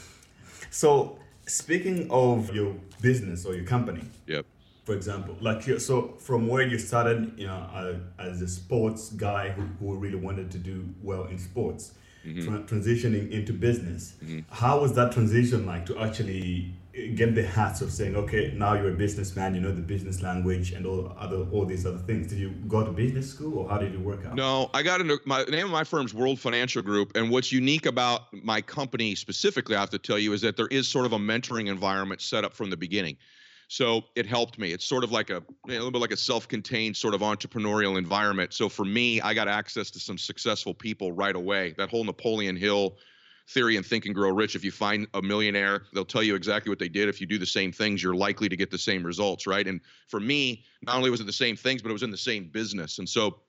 [0.70, 4.46] So speaking of your business or your company, yep.
[4.84, 9.50] For example, like so from where you started, you know, uh, as a sports guy
[9.50, 11.92] who, who really wanted to do well in sports,
[12.26, 12.64] mm-hmm.
[12.64, 14.14] transitioning into business.
[14.24, 14.40] Mm-hmm.
[14.50, 18.90] How was that transition like to actually get the hats of saying, okay, now you're
[18.90, 22.28] a businessman, you know the business language and all other all these other things.
[22.28, 24.34] Did you go to business school or how did you work out?
[24.34, 27.86] No, I got into my name of my firm's World Financial Group, and what's unique
[27.86, 31.12] about my company specifically, I have to tell you, is that there is sort of
[31.12, 33.16] a mentoring environment set up from the beginning.
[33.68, 34.72] So it helped me.
[34.72, 38.52] It's sort of like a, a little bit like a self-contained sort of entrepreneurial environment.
[38.52, 41.74] So for me, I got access to some successful people right away.
[41.78, 42.98] That whole Napoleon Hill
[43.52, 44.56] theory and think and grow rich.
[44.56, 47.08] If you find a millionaire they'll tell you exactly what they did.
[47.08, 49.66] If you do the same things you're likely to get the same results right?
[49.66, 52.16] And for me not only was it the same things but it was in the
[52.16, 52.98] same business.
[52.98, 53.40] And so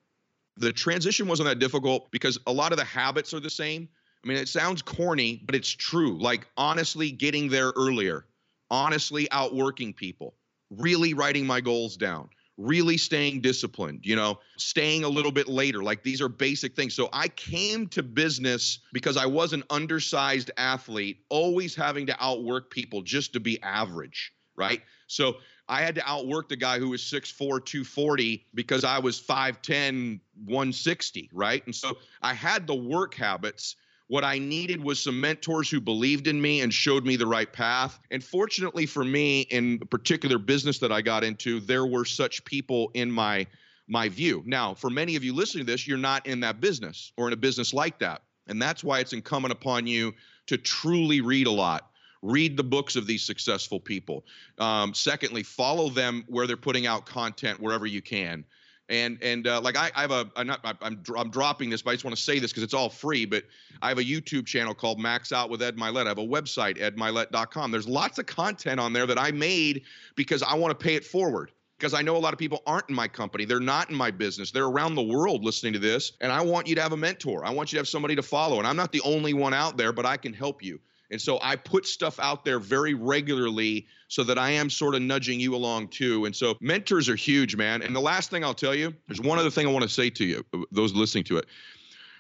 [0.57, 3.87] the transition wasn't that difficult because a lot of the habits are the same.
[4.23, 6.17] I mean it sounds corny but it's true.
[6.19, 8.25] Like honestly getting there earlier
[8.69, 10.35] honestly outworking people
[10.69, 15.81] really writing my goals down really staying disciplined, you know, staying a little bit later.
[15.81, 16.93] Like these are basic things.
[16.93, 22.69] So I came to business because I was an undersized athlete, always having to outwork
[22.69, 24.81] people just to be average, right?
[25.07, 25.37] So
[25.67, 31.29] I had to outwork the guy who was 6'4, 240 because I was 5'10, 160,
[31.33, 31.65] right?
[31.65, 33.75] And so I had the work habits.
[34.07, 37.51] What I needed was some mentors who believed in me and showed me the right
[37.51, 37.99] path.
[38.11, 42.43] And fortunately for me, in the particular business that I got into, there were such
[42.45, 43.47] people in my
[43.87, 44.41] my view.
[44.45, 47.33] Now, for many of you listening to this, you're not in that business or in
[47.33, 48.21] a business like that.
[48.47, 50.13] And that's why it's incumbent upon you
[50.47, 51.89] to truly read a lot
[52.23, 54.25] read the books of these successful people
[54.57, 58.45] um, secondly follow them where they're putting out content wherever you can
[58.89, 61.91] and and uh, like I, I have a I'm, not, I'm I'm dropping this, but
[61.91, 63.25] I just want to say this because it's all free.
[63.25, 63.43] But
[63.81, 66.05] I have a YouTube channel called Max Out with Ed Mylett.
[66.05, 67.71] I have a website edmylett.com.
[67.71, 69.83] There's lots of content on there that I made
[70.15, 71.51] because I want to pay it forward.
[71.79, 73.43] Because I know a lot of people aren't in my company.
[73.43, 74.51] They're not in my business.
[74.51, 76.13] They're around the world listening to this.
[76.21, 77.43] And I want you to have a mentor.
[77.45, 78.59] I want you to have somebody to follow.
[78.59, 80.79] And I'm not the only one out there, but I can help you.
[81.13, 85.01] And so I put stuff out there very regularly so that I am sort of
[85.01, 86.25] nudging you along too.
[86.25, 87.83] And so mentors are huge, man.
[87.83, 90.09] And the last thing I'll tell you, there's one other thing I want to say
[90.09, 91.45] to you, those listening to it.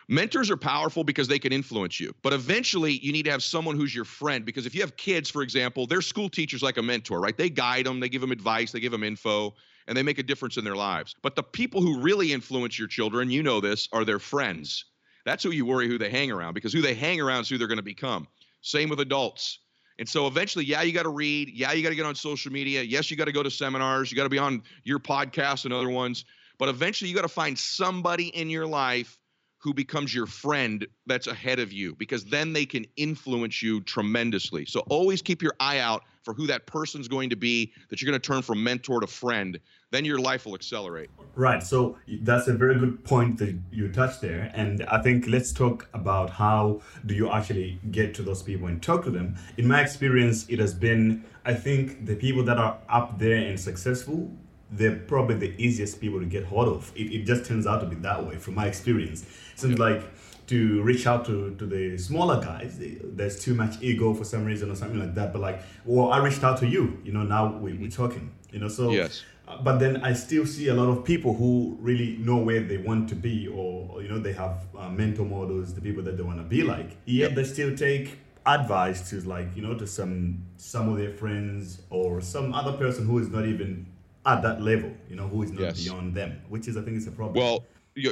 [0.07, 2.13] Mentors are powerful because they can influence you.
[2.21, 4.45] But eventually, you need to have someone who's your friend.
[4.45, 7.35] Because if you have kids, for example, their school teachers like a mentor, right?
[7.35, 9.55] They guide them, they give them advice, they give them info,
[9.87, 11.15] and they make a difference in their lives.
[11.23, 14.85] But the people who really influence your children, you know this, are their friends.
[15.25, 17.57] That's who you worry who they hang around because who they hang around is who
[17.57, 18.27] they're going to become.
[18.63, 19.59] Same with adults.
[19.99, 21.49] And so eventually, yeah, you got to read.
[21.49, 22.81] Yeah, you got to get on social media.
[22.81, 24.11] Yes, you got to go to seminars.
[24.11, 26.25] You got to be on your podcast and other ones.
[26.57, 29.19] But eventually, you got to find somebody in your life
[29.59, 34.65] who becomes your friend that's ahead of you because then they can influence you tremendously.
[34.65, 38.09] So always keep your eye out for who that person's going to be that you're
[38.09, 39.59] going to turn from mentor to friend.
[39.91, 41.09] Then your life will accelerate.
[41.35, 41.61] Right.
[41.61, 44.51] So that's a very good point that you touched there.
[44.55, 48.81] And I think let's talk about how do you actually get to those people and
[48.81, 49.35] talk to them.
[49.57, 53.59] In my experience, it has been, I think, the people that are up there and
[53.59, 54.31] successful
[54.75, 56.91] they're probably the easiest people to get hold of.
[56.95, 59.23] It, it just turns out to be that way from my experience.
[59.55, 59.85] Seems yeah.
[59.85, 60.03] like
[60.47, 64.69] to reach out to, to the smaller guys, there's too much ego for some reason
[64.69, 65.31] or something like that.
[65.31, 68.59] But like, well, I reached out to you, you know, now we, we're talking, you
[68.59, 68.91] know, so.
[68.91, 69.23] Yes.
[69.45, 72.77] Uh, but then I still see a lot of people who really know where they
[72.77, 76.15] want to be, or, or you know, they have uh, mentor models, the people that
[76.15, 76.95] they want to be like.
[77.05, 77.35] Yet yeah.
[77.35, 82.21] they still take advice to like, you know, to some some of their friends or
[82.21, 83.85] some other person who is not even
[84.25, 85.83] at that level, you know, who is not yes.
[85.83, 87.43] beyond them, which is, I think, is a problem.
[87.43, 87.65] Well,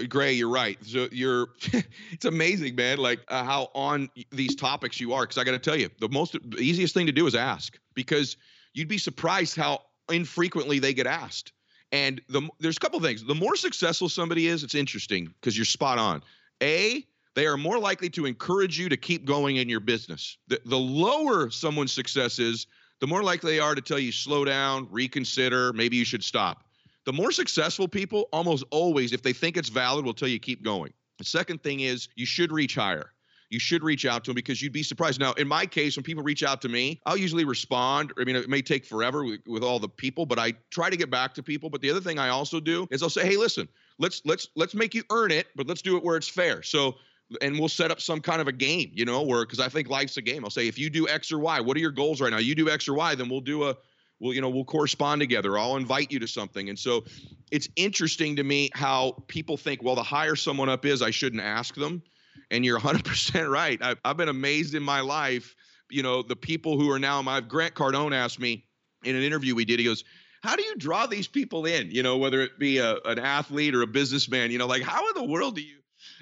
[0.10, 0.78] Gray, you're right.
[0.84, 1.50] So you're,
[2.12, 2.98] it's amazing, man.
[2.98, 5.24] Like uh, how on these topics you are.
[5.24, 7.80] Because I got to tell you, the most, the easiest thing to do is ask.
[7.94, 8.38] Because
[8.74, 11.54] you'd be surprised how infrequently they get asked.
[11.92, 13.24] And the there's a couple things.
[13.24, 16.24] The more successful somebody is, it's interesting because you're spot on.
[16.64, 20.38] A, they are more likely to encourage you to keep going in your business.
[20.48, 22.68] The, the lower someone's success is,
[23.00, 26.64] the more likely they are to tell you slow down, reconsider, maybe you should stop.
[27.06, 30.64] The more successful people, almost always, if they think it's valid, will tell you keep
[30.64, 30.94] going.
[31.18, 33.12] The second thing is you should reach higher.
[33.50, 35.20] You should reach out to them because you'd be surprised.
[35.20, 38.14] Now, in my case, when people reach out to me, I'll usually respond.
[38.18, 40.96] I mean, it may take forever with, with all the people, but I try to
[40.96, 41.70] get back to people.
[41.70, 43.68] But the other thing I also do is I'll say, hey, listen,
[44.00, 46.64] let's let's let's make you earn it, but let's do it where it's fair.
[46.64, 46.96] So
[47.42, 49.90] and we'll set up some kind of a game, you know, where because I think
[49.90, 50.44] life's a game.
[50.44, 52.40] I'll say if you do X or Y, what are your goals right now?
[52.40, 53.76] You do X or Y, then we'll do a
[54.22, 55.58] we'll you know we'll correspond together.
[55.58, 56.70] I'll invite you to something.
[56.70, 57.04] And so
[57.52, 61.42] it's interesting to me how people think, well, the higher someone up is, I shouldn't
[61.42, 62.02] ask them.
[62.50, 63.82] And you're 100% right.
[63.82, 65.56] I've, I've been amazed in my life,
[65.90, 68.66] you know, the people who are now my Grant Cardone asked me
[69.04, 69.80] in an interview we did.
[69.80, 70.06] He goes,
[70.42, 71.92] how do you draw these people in?
[71.92, 75.08] You know, whether it be a, an athlete or a businessman, you know, like how
[75.08, 75.78] in the world do you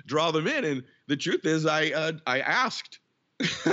[0.05, 0.65] draw them in?
[0.65, 2.99] And the truth is, I uh, I asked.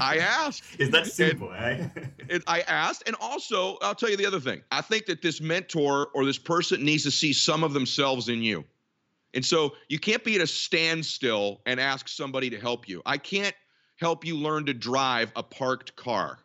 [0.00, 0.62] I asked.
[0.78, 2.00] Is that simple, and, eh?
[2.30, 4.62] and I asked, and also I'll tell you the other thing.
[4.72, 8.42] I think that this mentor or this person needs to see some of themselves in
[8.42, 8.64] you,
[9.34, 13.02] and so you can't be at a standstill and ask somebody to help you.
[13.04, 13.54] I can't
[13.96, 16.38] help you learn to drive a parked car,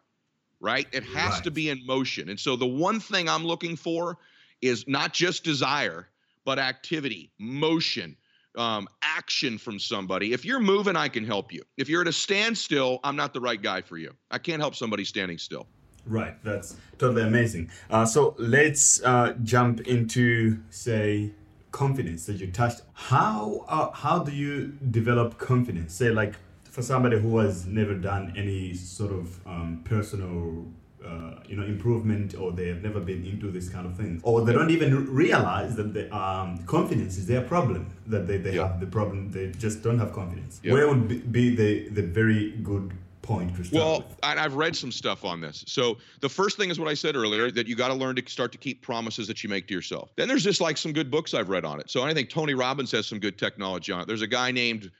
[0.60, 0.88] right?
[0.92, 1.44] It has right.
[1.46, 4.18] to be in motion, and so the one thing I'm looking for
[4.62, 6.10] is not just desire,
[6.44, 8.18] but activity, motion
[8.58, 10.34] um, action from somebody.
[10.34, 11.64] If you're moving, I can help you.
[11.78, 14.12] If you're at a standstill, I'm not the right guy for you.
[14.32, 15.68] I can't help somebody standing still.
[16.06, 17.72] Right, that's totally amazing.
[17.90, 21.32] Uh, so let's uh, jump into, say,
[21.72, 22.82] confidence that you touched.
[22.94, 25.94] How uh, how do you develop confidence?
[25.96, 30.66] Say, like for somebody who has never done any sort of um, personal
[31.06, 34.44] uh, you know improvement or they have never been into this kind of things or
[34.46, 38.68] they don't even realize that the um, confidence is their problem that they, they yeah.
[38.68, 40.74] have the problem they just don't have confidence yeah.
[40.74, 42.92] where would be the the very good
[43.26, 44.20] point Well, with?
[44.24, 45.64] I've read some stuff on this.
[45.68, 48.24] So the first thing is what I said earlier that you got to learn to
[48.30, 50.12] start to keep promises that you make to yourself.
[50.16, 51.90] Then there's just like some good books I've read on it.
[51.90, 54.08] So I think Tony Robbins has some good technology on it.
[54.08, 54.92] There's a guy named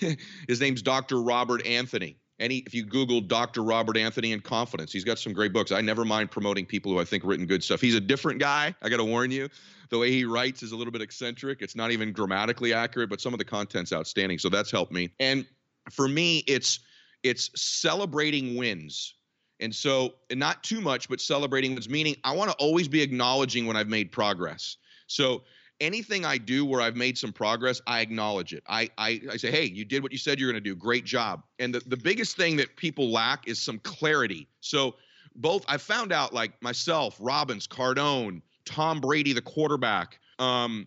[0.48, 1.20] his name's Dr.
[1.20, 2.16] Robert Anthony.
[2.38, 3.62] He, if you Google Dr.
[3.62, 5.72] Robert Anthony and confidence, he's got some great books.
[5.72, 7.80] I never mind promoting people who I think written good stuff.
[7.80, 8.74] He's a different guy.
[8.82, 9.48] I got to warn you.
[9.90, 11.62] The way he writes is a little bit eccentric.
[11.62, 14.38] It's not even grammatically accurate, but some of the content's outstanding.
[14.38, 15.10] So that's helped me.
[15.20, 15.46] And
[15.90, 16.80] for me, it's
[17.22, 19.14] it's celebrating wins.
[19.60, 23.00] And so, and not too much, but celebrating wins, meaning I want to always be
[23.00, 24.76] acknowledging when I've made progress.
[25.06, 25.44] So
[25.80, 28.62] anything I do where I've made some progress, I acknowledge it.
[28.68, 30.76] I I, I say, hey, you did what you said you're going to do.
[30.76, 31.42] Great job.
[31.58, 34.48] And the, the biggest thing that people lack is some clarity.
[34.60, 34.96] So
[35.36, 40.86] both I found out like myself, Robbins, Cardone, Tom Brady, the quarterback, um,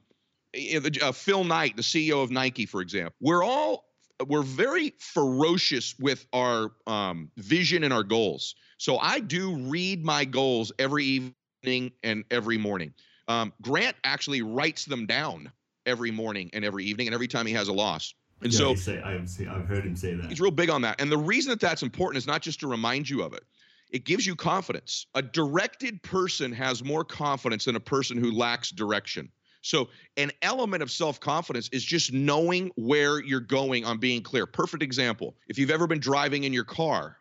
[0.53, 3.15] eh, the- uh, Phil Knight, the CEO of Nike, for example.
[3.19, 3.85] We're all
[4.25, 8.55] we're very ferocious with our um, vision and our goals.
[8.79, 12.93] So I do read my goals every evening and every morning.
[13.27, 15.51] Um, Grant actually writes them down
[15.85, 18.13] every morning and every evening and every time he has a loss.
[18.41, 20.29] And yeah, so say, I've, seen, I've heard him say that.
[20.29, 21.01] He's real big on that.
[21.01, 23.43] And the reason that that's important is not just to remind you of it,
[23.89, 25.07] it gives you confidence.
[25.15, 29.31] A directed person has more confidence than a person who lacks direction.
[29.61, 34.45] So, an element of self confidence is just knowing where you're going on being clear.
[34.45, 35.35] Perfect example.
[35.47, 37.16] If you've ever been driving in your car,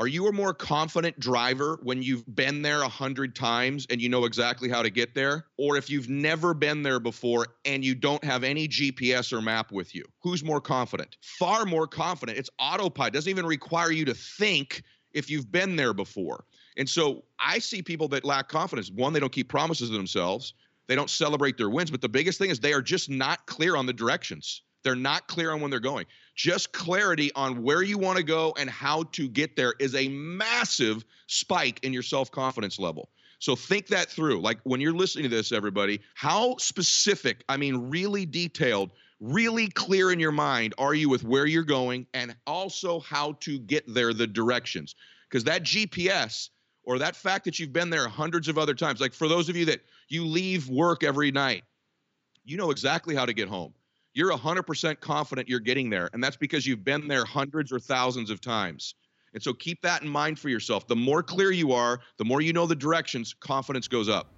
[0.00, 4.08] are you a more confident driver when you've been there a hundred times and you
[4.08, 5.44] know exactly how to get there?
[5.58, 9.70] Or if you've never been there before and you don't have any GPS or map
[9.70, 10.02] with you?
[10.22, 11.18] Who's more confident?
[11.20, 12.38] Far more confident.
[12.38, 13.12] It's autopilot.
[13.12, 16.46] It doesn't even require you to think if you've been there before.
[16.78, 18.90] And so I see people that lack confidence.
[18.90, 20.54] One, they don't keep promises to themselves.
[20.86, 21.90] They don't celebrate their wins.
[21.90, 24.62] But the biggest thing is they are just not clear on the directions.
[24.82, 26.06] They're not clear on when they're going.
[26.40, 30.08] Just clarity on where you want to go and how to get there is a
[30.08, 33.10] massive spike in your self confidence level.
[33.40, 34.40] So think that through.
[34.40, 40.12] Like when you're listening to this, everybody, how specific, I mean, really detailed, really clear
[40.12, 44.14] in your mind are you with where you're going and also how to get there,
[44.14, 44.94] the directions?
[45.28, 46.48] Because that GPS
[46.84, 49.56] or that fact that you've been there hundreds of other times, like for those of
[49.56, 51.64] you that you leave work every night,
[52.46, 53.74] you know exactly how to get home.
[54.14, 56.10] You're 100% confident you're getting there.
[56.12, 58.94] And that's because you've been there hundreds or thousands of times.
[59.34, 60.88] And so keep that in mind for yourself.
[60.88, 64.32] The more clear you are, the more you know the directions, confidence goes up.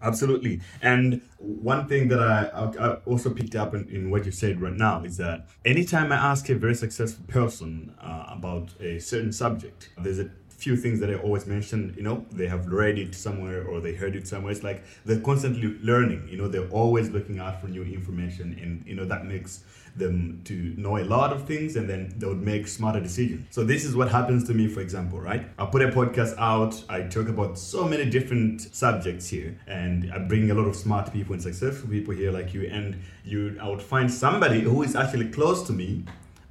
[0.00, 0.60] Absolutely.
[0.82, 4.72] And one thing that I, I also picked up in, in what you said right
[4.72, 9.90] now is that anytime I ask a very successful person uh, about a certain subject,
[9.98, 11.94] there's a few things that I always mention.
[11.96, 14.52] You know, they have read it somewhere or they heard it somewhere.
[14.52, 16.28] It's like they're constantly learning.
[16.28, 19.64] You know, they're always looking out for new information, and you know that makes
[19.96, 23.46] them to know a lot of things and then they would make smarter decisions.
[23.50, 25.48] So this is what happens to me, for example, right?
[25.58, 30.18] I put a podcast out, I talk about so many different subjects here, and I
[30.18, 33.68] bring a lot of smart people and successful people here like you, and you I
[33.68, 36.04] would find somebody who is actually close to me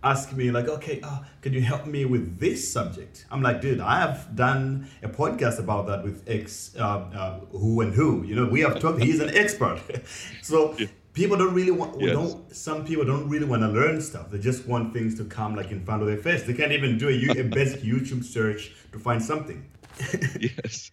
[0.09, 3.79] ask me like okay uh, can you help me with this subject i'm like dude
[3.79, 6.83] i have done a podcast about that with x uh,
[7.21, 9.79] uh, who and who you know we have talked he's an expert
[10.41, 10.75] so
[11.13, 12.13] people don't really want Yes.
[12.17, 15.55] don't some people don't really want to learn stuff they just want things to come
[15.55, 18.61] like in front of their face they can't even do a, a basic youtube search
[18.91, 19.59] to find something
[20.39, 20.89] yes.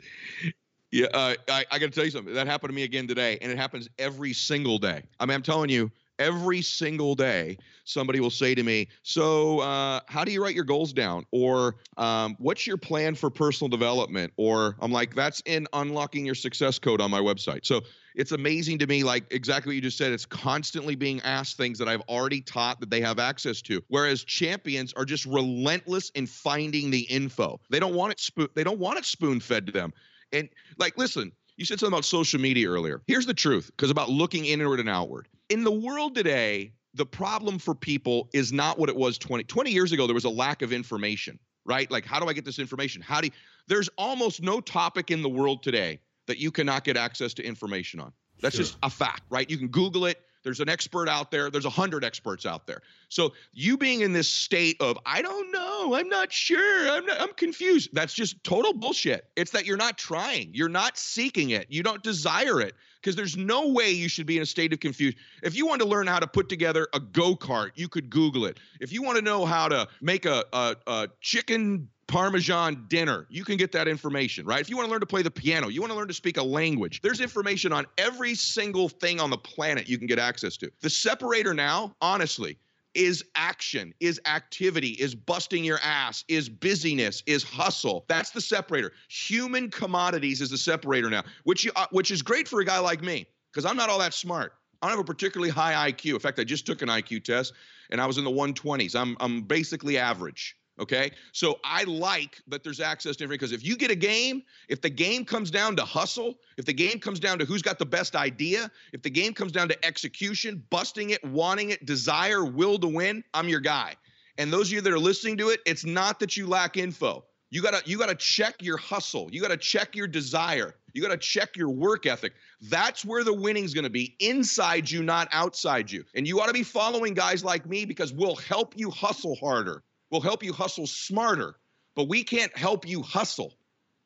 [0.91, 2.33] Yeah, uh, I, I got to tell you something.
[2.35, 5.03] That happened to me again today, and it happens every single day.
[5.19, 5.91] I mean, I'm telling you,
[6.21, 10.65] every single day, somebody will say to me, "So, uh, how do you write your
[10.65, 15.67] goals down?" Or, um, "What's your plan for personal development?" Or, I'm like, "That's in
[15.73, 17.83] unlocking your success code on my website." So
[18.15, 20.13] it's amazing to me, like exactly what you just said.
[20.13, 23.83] It's constantly being asked things that I've already taught that they have access to.
[23.89, 27.61] Whereas champions are just relentless in finding the info.
[27.71, 28.49] They don't want it spoon.
[28.55, 29.93] They don't want it spoon fed to them.
[30.33, 33.03] And like, listen, you said something about social media earlier.
[33.07, 35.29] Here's the truth, because about looking inward and outward.
[35.49, 39.71] In the world today, the problem for people is not what it was 20, 20
[39.71, 40.07] years ago.
[40.07, 41.91] There was a lack of information, right?
[41.91, 43.03] Like, how do I get this information?
[43.03, 43.33] How do you,
[43.67, 48.01] there's almost no topic in the world today that you cannot get access to information
[48.01, 48.13] on.
[48.41, 48.65] That's Sure.
[48.65, 49.49] just a fact, right?
[49.49, 50.21] You can Google it.
[50.45, 51.51] There's an expert out there.
[51.51, 52.83] There's a hundred experts out there.
[53.09, 57.21] So you being in this state of I don't know, I'm not sure, I'm not,
[57.21, 57.91] I'm confused.
[57.93, 59.27] That's just total bullshit.
[59.37, 63.37] It's that you're not trying, you're not seeking it, you don't desire it because there's
[63.37, 65.19] no way you should be in a state of confusion.
[65.43, 68.47] If you want to learn how to put together a go kart, you could Google
[68.47, 68.59] it.
[68.81, 73.27] If you want to know how to make a, a, a chicken Parmesan dinner.
[73.31, 74.61] You can get that information, right?
[74.61, 76.37] If you want to learn to play the piano, you want to learn to speak
[76.37, 80.57] a language, there's information on every single thing on the planet you can get access
[80.59, 80.71] to.
[80.81, 82.59] The separator now, honestly,
[82.95, 88.05] is action, is activity, is busting your ass, is busyness, is hustle.
[88.09, 88.93] That's the separator.
[89.09, 92.79] Human commodities is the separator now, which you, uh, which is great for a guy
[92.79, 94.55] like me because I'm not all that smart.
[94.81, 96.15] I don't have a particularly high IQ.
[96.15, 97.55] In fact, I just took an IQ test
[97.91, 98.95] and I was in the 120s.
[98.95, 100.57] I'm I'm basically average.
[100.81, 101.13] Okay.
[101.33, 104.81] So I like that there's access to information because if you get a game, if
[104.81, 107.87] the game comes down to hustle, if the game comes down to who's got the
[107.87, 112.79] best idea, if the game comes down to execution, busting it, wanting it, desire, will
[112.79, 113.95] to win, I'm your guy.
[114.37, 117.25] And those of you that are listening to it, it's not that you lack info.
[117.51, 119.29] You gotta you gotta check your hustle.
[119.31, 120.75] You gotta check your desire.
[120.93, 122.33] You gotta check your work ethic.
[122.63, 126.05] That's where the winning's gonna be inside you, not outside you.
[126.17, 129.85] And you ought to be following guys like me because we'll help you hustle harder.
[130.15, 131.57] We'll help you hustle smarter,
[131.97, 133.53] but we can't help you hustle.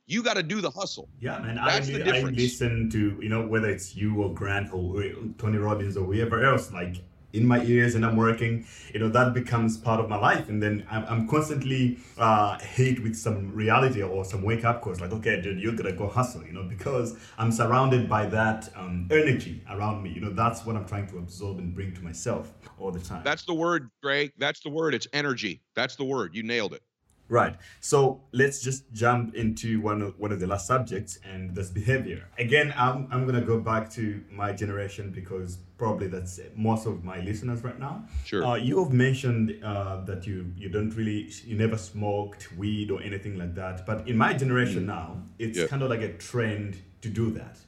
[0.06, 1.10] You got to do the hustle.
[1.20, 1.56] Yeah, man.
[1.56, 5.08] That's I, the I listen to you know whether it's you or Grant or uh,
[5.36, 6.72] Tony Robbins or whoever else.
[6.72, 6.94] Like
[7.32, 10.48] in my ears and I'm working, you know, that becomes part of my life.
[10.48, 15.00] And then I'm, I'm constantly uh, hit with some reality or some wake up calls
[15.00, 19.08] like, okay, dude, you're to go hustle, you know, because I'm surrounded by that um,
[19.10, 20.10] energy around me.
[20.10, 23.22] You know, that's what I'm trying to absorb and bring to myself all the time.
[23.24, 24.32] That's the word, Greg.
[24.38, 24.94] That's the word.
[24.94, 25.62] It's energy.
[25.74, 26.34] That's the word.
[26.34, 26.82] You nailed it.
[27.28, 27.56] Right.
[27.80, 32.26] So let's just jump into one of one of the last subjects, and that's behavior.
[32.38, 37.20] Again, I'm I'm gonna go back to my generation because probably that's most of my
[37.20, 38.04] listeners right now.
[38.24, 38.44] Sure.
[38.44, 43.02] Uh, you have mentioned uh, that you you don't really you never smoked weed or
[43.02, 45.68] anything like that, but in my generation now, it's Mm.
[45.68, 47.58] Kind of like a trend to do that.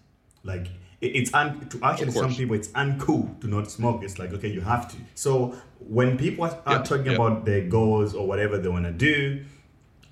[0.42, 0.68] Like
[1.00, 4.02] it's un- to actually some people it's uncool to not smoke.
[4.02, 4.96] It's like okay, you have to.
[5.14, 7.12] So when people are, are Yeah, talking yeah.
[7.12, 9.44] about their goals or whatever they want to do,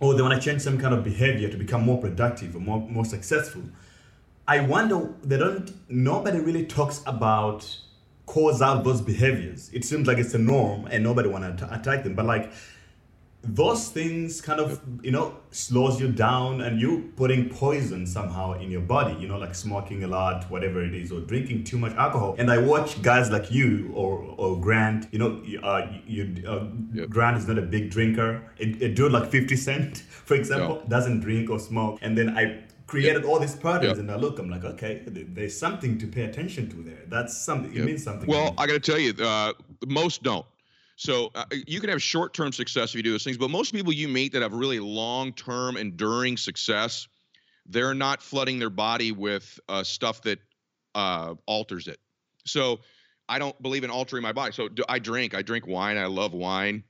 [0.01, 2.81] or they want to change some kind of behavior to become more productive or more,
[2.81, 3.63] more successful,
[4.47, 5.71] I wonder they don't.
[5.91, 7.79] Nobody really talks about
[8.27, 9.71] cause out those behaviors.
[9.73, 12.15] It seems like it's a norm and nobody want to attack them.
[12.15, 12.51] But like
[13.43, 18.69] those things kind of you know slows you down and you putting poison somehow in
[18.71, 21.95] your body you know like smoking a lot whatever it is or drinking too much
[21.95, 26.65] alcohol and i watch guys like you or or grant you know uh, you uh,
[26.93, 27.11] Yep.
[27.11, 31.21] grant is not a big drinker a, a dude like 50 cent for example doesn't
[31.21, 33.99] drink or smoke and then i created all these patterns Yep.
[33.99, 37.73] and i look i'm like okay there's something to pay attention to there that's something
[37.75, 38.53] it means something Well.
[38.59, 39.53] I got to tell you, uh,
[39.87, 40.45] most don't.
[40.99, 43.93] So uh, you can have short-term success if you do those things, but most people
[43.93, 47.07] you meet that have really long-term, enduring success,
[47.67, 50.41] they're not flooding their body with uh, stuff that
[50.97, 52.01] uh, alters it.
[52.47, 52.81] So
[53.29, 54.53] I don't believe in altering my body.
[54.53, 55.37] So do, I drink.
[55.37, 55.97] I drink wine.
[55.97, 56.83] I love wine.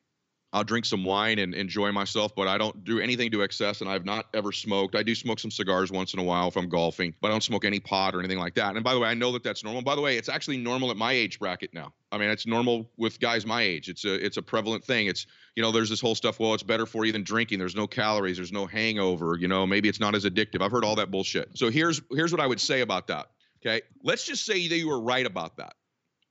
[0.53, 3.91] I'll drink some wine and enjoy myself, but I don't do anything to excess, and
[3.91, 4.95] I've not ever smoked.
[4.95, 7.43] I do smoke some cigars once in a while if I'm golfing, but I don't
[7.43, 8.75] smoke any pot or anything like that.
[8.75, 9.83] And by the way, I know that that's normal.
[9.83, 11.93] By the way, it's actually normal at my age bracket now.
[12.11, 13.91] I mean, it's normal with guys my age.
[13.91, 15.07] It's a it's a prevalent thing.
[15.07, 16.41] It's you know, there's this whole stuff.
[16.41, 17.59] Well, it's better for you than drinking.
[17.59, 18.37] There's no calories.
[18.37, 19.37] There's no hangover.
[19.39, 20.63] You know, maybe it's not as addictive.
[20.63, 21.59] I've heard all that bullshit.
[21.59, 23.27] So here's here's what I would say about that.
[23.61, 25.75] Okay, let's just say that you were right about that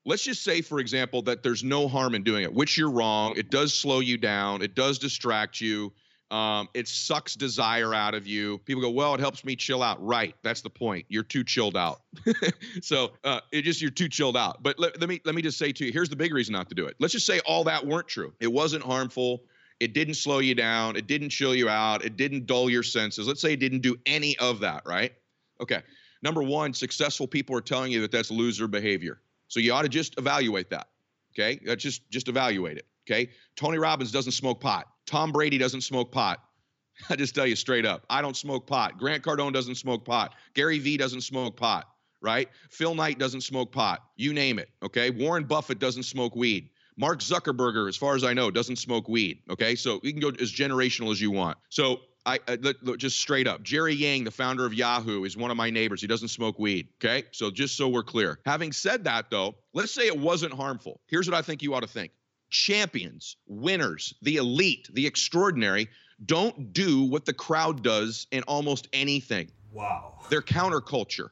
[0.08, 3.34] let's just say for example that there's no harm in doing it which you're wrong.
[3.38, 4.64] It does slow you down.
[4.64, 5.94] It does distract you.
[6.32, 8.58] Um, it sucks desire out of you.
[8.60, 10.04] People go well it helps me chill out.
[10.04, 10.36] Right.
[10.44, 11.06] That's the point.
[11.10, 12.02] You're too chilled out.
[12.82, 14.64] So uh, it just you're too chilled out.
[14.64, 16.70] But let, let me let me just say to you here's the big reason not
[16.70, 16.96] to do it.
[17.00, 18.34] Let's just say all that weren't true.
[18.40, 19.44] It wasn't harmful.
[19.80, 20.96] It didn't slow you down.
[20.96, 22.04] It didn't chill you out.
[22.04, 23.28] It didn't dull your senses.
[23.28, 25.14] Let's say it didn't do any of that right?
[25.62, 25.82] Okay.
[26.24, 29.90] Number one successful people are telling you that that's loser behavior so you ought to
[29.90, 30.88] just evaluate that.
[31.34, 31.60] Okay.
[31.66, 32.86] That's just just evaluate it.
[33.10, 33.30] Okay.
[33.56, 34.88] Tony Robbins doesn't smoke pot.
[35.06, 36.44] Tom Brady doesn't smoke pot.
[37.10, 38.06] I just tell you straight up.
[38.10, 38.98] I don't smoke pot.
[38.98, 40.34] Grant Cardone doesn't smoke pot.
[40.54, 41.88] Gary Vee doesn't smoke pot.
[42.20, 42.50] Right?
[42.72, 44.04] Phil Knight doesn't smoke pot.
[44.16, 44.70] You name it.
[44.84, 45.12] Okay.
[45.12, 46.70] Warren Buffett doesn't smoke weed.
[47.00, 49.40] Mark Zuckerberger, as far as I know, doesn't smoke weed.
[49.52, 49.76] Okay.
[49.76, 51.58] So you can go as generational as you want.
[51.70, 53.64] So I, I look, look, just straight up.
[53.64, 56.02] Jerry Yang, the founder of Yahoo, is one of my neighbors.
[56.02, 56.90] He doesn't smoke weed.
[57.02, 57.26] Okay.
[57.32, 58.40] So just so we're clear.
[58.46, 61.00] Having said that, though, let's say it wasn't harmful.
[61.08, 62.12] Here's what I think you ought to think
[62.50, 65.90] champions, winners, the elite, the extraordinary
[66.26, 69.50] don't do what the crowd does in almost anything.
[69.72, 71.30] wow They're counterculture.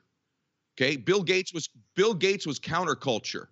[0.78, 0.96] Okay.
[0.96, 3.48] Bill Gates was Bill Gates was counterculture.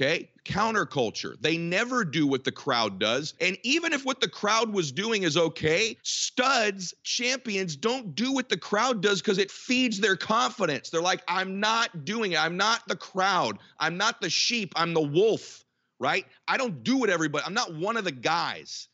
[0.00, 0.30] Okay.
[0.44, 1.34] Counterculture.
[1.40, 3.34] They never do what the crowd does.
[3.40, 8.48] And even if what the crowd was doing is okay, studs, champions don't do what
[8.48, 10.90] the crowd does because it feeds their confidence.
[10.90, 12.40] They're like, I'm not doing it.
[12.40, 13.58] I'm not the crowd.
[13.78, 14.72] I'm not the sheep.
[14.76, 15.64] I'm the wolf.
[15.98, 16.26] Right.
[16.46, 18.86] I don't do what everybody, I'm not one of the guys.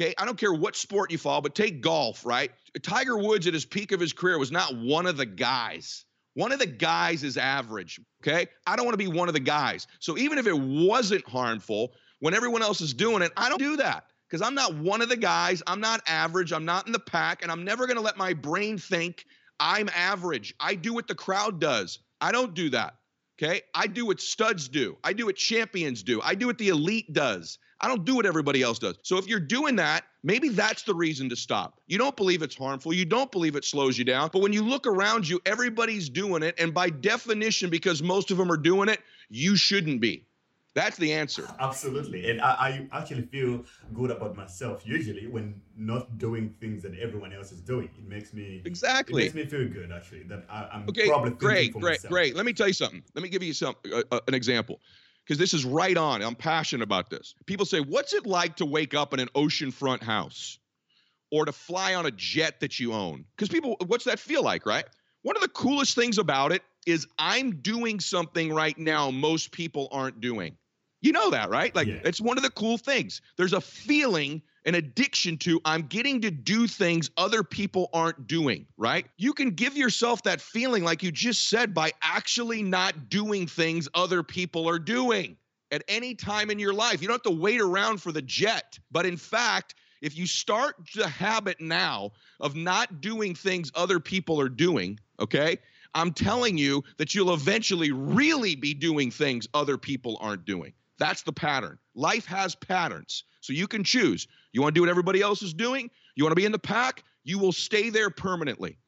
[0.00, 0.14] Okay.
[0.18, 2.50] I don't care what sport you follow, but take golf, right?
[2.82, 6.04] Tiger Woods at his peak of his career was not one of the guys.
[6.34, 8.00] One of the guys is average.
[8.22, 8.46] Okay.
[8.66, 9.86] I don't want to be one of the guys.
[9.98, 13.32] So even if it wasn't harmful, when everyone else is doing it.
[13.36, 15.62] I don't do that because I'm not one of the guys.
[15.66, 16.52] I'm not average.
[16.52, 17.42] I'm not in the pack.
[17.42, 19.24] And I'm never going to let my brain think
[19.58, 20.54] I'm average.
[20.60, 21.98] I do what the crowd does.
[22.20, 22.94] I don't do that.
[23.42, 23.62] Okay.
[23.74, 24.98] I do what studs do.
[25.02, 26.20] I do what champions do.
[26.22, 27.58] I do what the elite does.
[27.80, 28.98] I don't do what everybody else does.
[29.02, 31.80] So if you're doing that, maybe that's the reason to stop.
[31.86, 32.92] You don't believe it's harmful.
[32.92, 34.30] You don't believe it slows you down.
[34.32, 36.54] But when you look around you, everybody's doing it.
[36.58, 40.26] And by definition, because most of them are doing it, you shouldn't be.
[40.72, 41.48] That's the answer.
[41.60, 42.30] Absolutely.
[42.30, 47.32] And I, I, actually feel good about myself usually when not doing things that everyone
[47.32, 47.90] else is doing.
[47.98, 49.24] It makes me exactly.
[49.24, 52.12] It makes me feel good actually that I, am okay, probably great, great, myself.
[52.12, 52.36] great.
[52.36, 53.02] Let me tell you something.
[53.14, 54.80] Let me give you some uh, uh, an example
[55.30, 56.22] because this is right on.
[56.22, 57.36] I'm passionate about this.
[57.46, 60.58] People say, "What's it like to wake up in an oceanfront house
[61.30, 64.66] or to fly on a jet that you own?" Because people, what's that feel like,
[64.66, 64.84] right?
[65.22, 69.86] One of the coolest things about it is I'm doing something right now most people
[69.92, 70.56] aren't doing.
[71.00, 71.72] You know that, right?
[71.76, 72.00] Like yeah.
[72.04, 73.20] it's one of the cool things.
[73.36, 78.66] There's a feeling, an addiction to I'm getting to do things other people aren't doing,
[78.76, 79.06] right?
[79.16, 83.88] You can give yourself that feeling like you just said by actually not doing things
[83.94, 85.36] other people are doing
[85.70, 87.00] at any time in your life.
[87.00, 88.78] You don't have to wait around for the jet.
[88.90, 94.40] But in fact, if you start the habit now of not doing things other people
[94.40, 95.58] are doing, okay?
[95.94, 100.72] I'm telling you that you'll eventually really be doing things other people aren't doing.
[100.98, 101.78] That's the pattern.
[101.94, 103.24] Life has patterns.
[103.40, 104.28] So you can choose.
[104.52, 105.90] You want to do what everybody else is doing?
[106.16, 107.04] You want to be in the pack?
[107.24, 108.78] You will stay there permanently.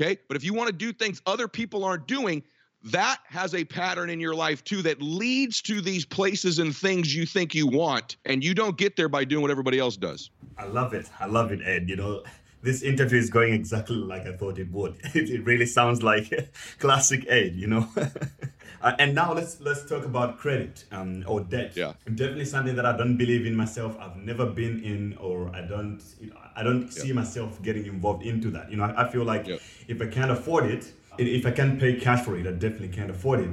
[0.00, 0.18] Okay?
[0.28, 2.42] But if you want to do things other people aren't doing,
[2.84, 7.14] that has a pattern in your life too that leads to these places and things
[7.14, 8.16] you think you want.
[8.24, 10.30] And you don't get there by doing what everybody else does.
[10.56, 11.08] I love it.
[11.18, 11.88] I love it, Ed.
[11.88, 12.22] You know,
[12.62, 14.96] this interview is going exactly like I thought it would.
[15.14, 17.88] It, really sounds like classic Ed, you know.
[18.80, 21.72] Uh, and now let's let's talk about credit um, or debt.
[21.76, 23.96] Yeah, definitely something that I don't believe in myself.
[24.00, 26.00] I've never been in, or I don't
[26.54, 26.90] I don't yeah.
[26.90, 28.70] see myself getting involved into that.
[28.70, 29.56] You know, I, I feel like yeah.
[29.88, 33.10] if I can't afford it, if I can't pay cash for it, I definitely can't
[33.10, 33.50] afford it.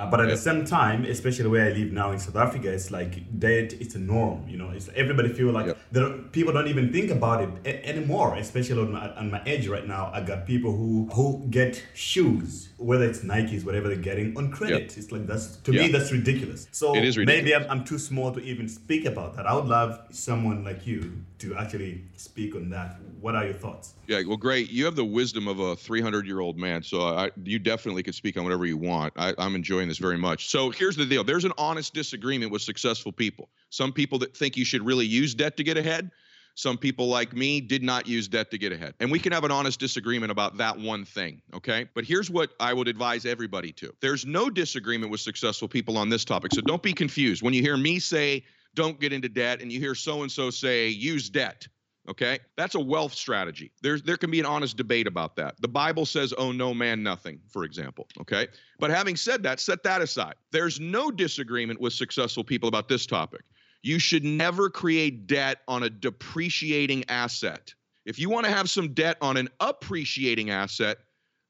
[0.00, 2.90] Uh, but at the same time, especially where I live now in South Africa, it's
[2.90, 4.48] like debt—it's a norm.
[4.48, 6.32] You know, it's everybody feel like yep.
[6.32, 8.34] people don't even think about it a- anymore.
[8.36, 12.70] Especially on my, on my age right now, I got people who who get shoes,
[12.78, 14.88] whether it's Nikes, whatever they're getting, on credit.
[14.88, 14.98] Yep.
[14.98, 16.66] It's like that's to me that's ridiculous.
[16.72, 17.44] So it is ridiculous.
[17.44, 19.46] maybe I'm, I'm too small to even speak about that.
[19.46, 22.96] I would love someone like you to actually speak on that.
[23.20, 23.94] What are your thoughts?
[24.06, 24.70] Yeah, well, great.
[24.70, 28.14] You have the wisdom of a 300 year old man, so I, you definitely could
[28.14, 29.12] speak on whatever you want.
[29.16, 30.48] I, I'm enjoying this very much.
[30.48, 33.48] So here's the deal: there's an honest disagreement with successful people.
[33.70, 36.10] Some people that think you should really use debt to get ahead.
[36.54, 38.94] Some people like me did not use debt to get ahead.
[39.00, 41.88] And we can have an honest disagreement about that one thing, okay?
[41.94, 43.94] But here's what I would advise everybody to.
[44.00, 46.52] There's no disagreement with successful people on this topic.
[46.52, 47.42] So don't be confused.
[47.42, 50.50] When you hear me say don't get into debt and you hear so and so
[50.50, 51.66] say use debt
[52.08, 52.38] okay?
[52.56, 53.72] That's a wealth strategy.
[53.82, 55.54] There's there can be an honest debate about that.
[55.60, 58.48] The bible says oh no man nothing for example okay?
[58.78, 60.34] But having said that set that aside.
[60.50, 63.42] There's no disagreement with successful people about this topic.
[63.82, 67.74] You should never create debt on a depreciating asset.
[68.04, 70.98] If you want to have some debt on an appreciating asset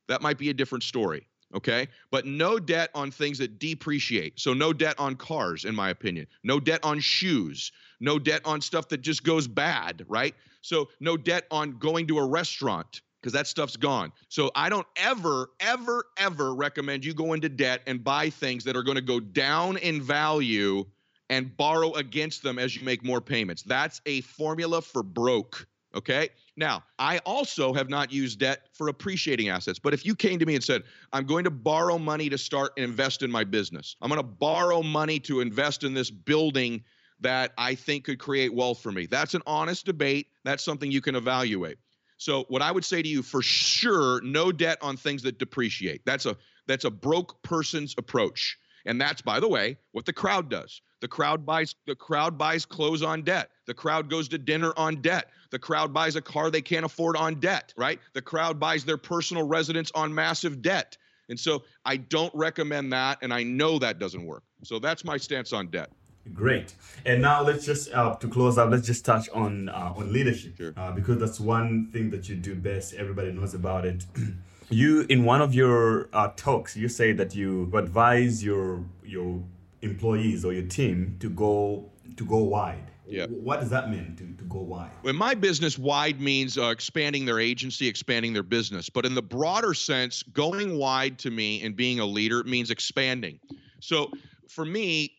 [0.09, 1.89] that might be a different story okay?
[2.11, 4.39] But no debt on things that depreciate.
[4.39, 6.27] So no debt on cars, in my opinion.
[6.45, 7.73] No debt on shoes.
[8.01, 10.35] No debt on stuff that just goes bad, right?
[10.63, 14.13] So no debt on going to a restaurant because that stuff's gone.
[14.29, 18.77] So I don't ever, ever, ever recommend you go into debt and buy things that
[18.77, 20.85] are going to go down in value
[21.29, 23.63] and borrow against them as you make more payments.
[23.63, 25.67] That's a formula for broke.
[25.95, 26.29] Okay.
[26.57, 29.79] Now, I also have not used debt for appreciating assets.
[29.79, 30.83] But if you came to me and said,
[31.13, 34.27] I'm going to borrow money to start and invest in my business, I'm going to
[34.27, 36.85] borrow money to invest in this building
[37.21, 40.29] that I think could create wealth for me, that's an honest debate.
[40.45, 41.79] That's something you can evaluate.
[42.17, 46.03] So, what I would say to you for sure, no debt on things that depreciate.
[46.05, 46.37] That's a
[46.67, 48.59] that's a broke person's approach.
[48.87, 50.81] And that's, by the way, what the crowd does.
[51.01, 53.51] The crowd buys the crowd buys clothes on debt.
[53.67, 55.31] The crowd goes to dinner on debt.
[55.51, 57.99] The crowd buys a car they can't afford on debt, right?
[58.13, 60.97] The crowd buys their personal residence on massive debt.
[61.29, 64.43] And so I don't recommend that and I know that doesn't work.
[64.63, 65.91] So that's my stance on debt.
[66.35, 66.75] Great.
[67.07, 68.71] And now let's just uh, to close up.
[68.71, 70.75] Let's just touch on uh, on leadership sure.
[70.77, 72.95] uh, because that's one thing that you do best.
[72.95, 74.05] Everybody knows about it.
[74.71, 79.43] you in one of your uh, talks you say that you advise your your
[79.83, 83.27] employees or your team to go to go wide yeah.
[83.27, 84.93] What does that mean to, to go wide?
[85.05, 88.89] In my business, wide means uh, expanding their agency, expanding their business.
[88.89, 93.41] But in the broader sense, going wide to me and being a leader means expanding.
[93.81, 94.13] So
[94.49, 95.13] for me,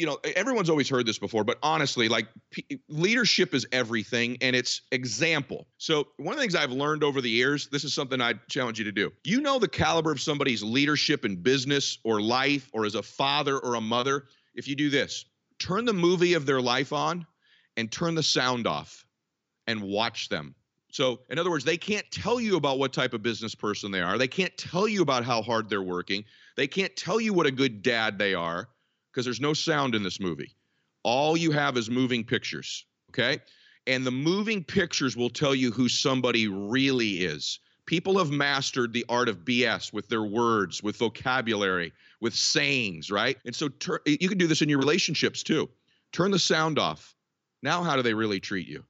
[0.00, 4.56] you know, everyone's always heard this before, but honestly, like p- leadership is everything and
[4.56, 5.66] it's example.
[5.76, 8.78] So, one of the things I've learned over the years, this is something I challenge
[8.78, 9.12] you to do.
[9.24, 13.58] You know the caliber of somebody's leadership in business or life or as a father
[13.58, 14.24] or a mother
[14.54, 15.26] if you do this
[15.58, 17.26] turn the movie of their life on
[17.76, 19.04] and turn the sound off
[19.66, 20.54] and watch them.
[20.92, 24.00] So, in other words, they can't tell you about what type of business person they
[24.00, 24.16] are.
[24.16, 26.24] They can't tell you about how hard they're working.
[26.56, 28.70] They can't tell you what a good dad they are
[29.12, 30.54] because there's no sound in this movie.
[31.02, 33.40] All you have is moving pictures, okay?
[33.86, 37.58] And the moving pictures will tell you who somebody really is.
[37.86, 43.36] People have mastered the art of BS with their words, with vocabulary, with sayings, right?
[43.44, 45.68] And so tur- you can do this in your relationships too.
[46.12, 47.14] Turn the sound off.
[47.62, 48.84] Now, how do they really treat you?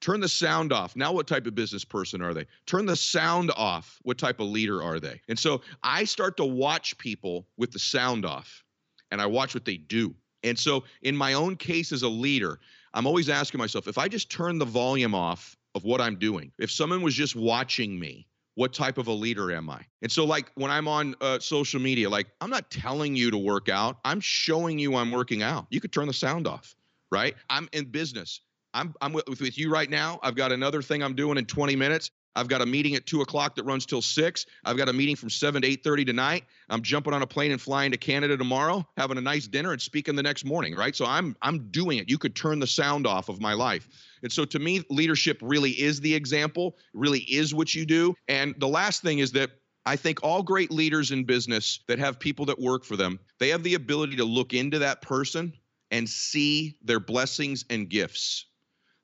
[0.00, 0.96] Turn the sound off.
[0.96, 2.46] Now, what type of business person are they?
[2.66, 3.98] Turn the sound off.
[4.02, 5.20] What type of leader are they?
[5.28, 8.64] And so I start to watch people with the sound off
[9.10, 10.14] and I watch what they do.
[10.42, 12.60] And so, in my own case as a leader,
[12.94, 16.50] I'm always asking myself if I just turn the volume off of what I'm doing,
[16.58, 19.80] if someone was just watching me, what type of a leader am I?
[20.02, 23.38] And so, like when I'm on uh, social media, like I'm not telling you to
[23.38, 25.66] work out, I'm showing you I'm working out.
[25.70, 26.74] You could turn the sound off,
[27.10, 27.34] right?
[27.48, 28.40] I'm in business.
[28.72, 30.20] I'm I'm with, with you right now.
[30.22, 32.10] I've got another thing I'm doing in 20 minutes.
[32.36, 34.46] I've got a meeting at two o'clock that runs till six.
[34.64, 36.44] I've got a meeting from seven to eight thirty tonight.
[36.68, 39.80] I'm jumping on a plane and flying to Canada tomorrow, having a nice dinner and
[39.80, 40.74] speaking the next morning.
[40.74, 40.94] Right.
[40.94, 42.08] So I'm I'm doing it.
[42.08, 43.88] You could turn the sound off of my life.
[44.22, 46.76] And so to me, leadership really is the example.
[46.94, 48.14] Really is what you do.
[48.28, 49.50] And the last thing is that
[49.86, 53.48] I think all great leaders in business that have people that work for them, they
[53.48, 55.54] have the ability to look into that person
[55.90, 58.46] and see their blessings and gifts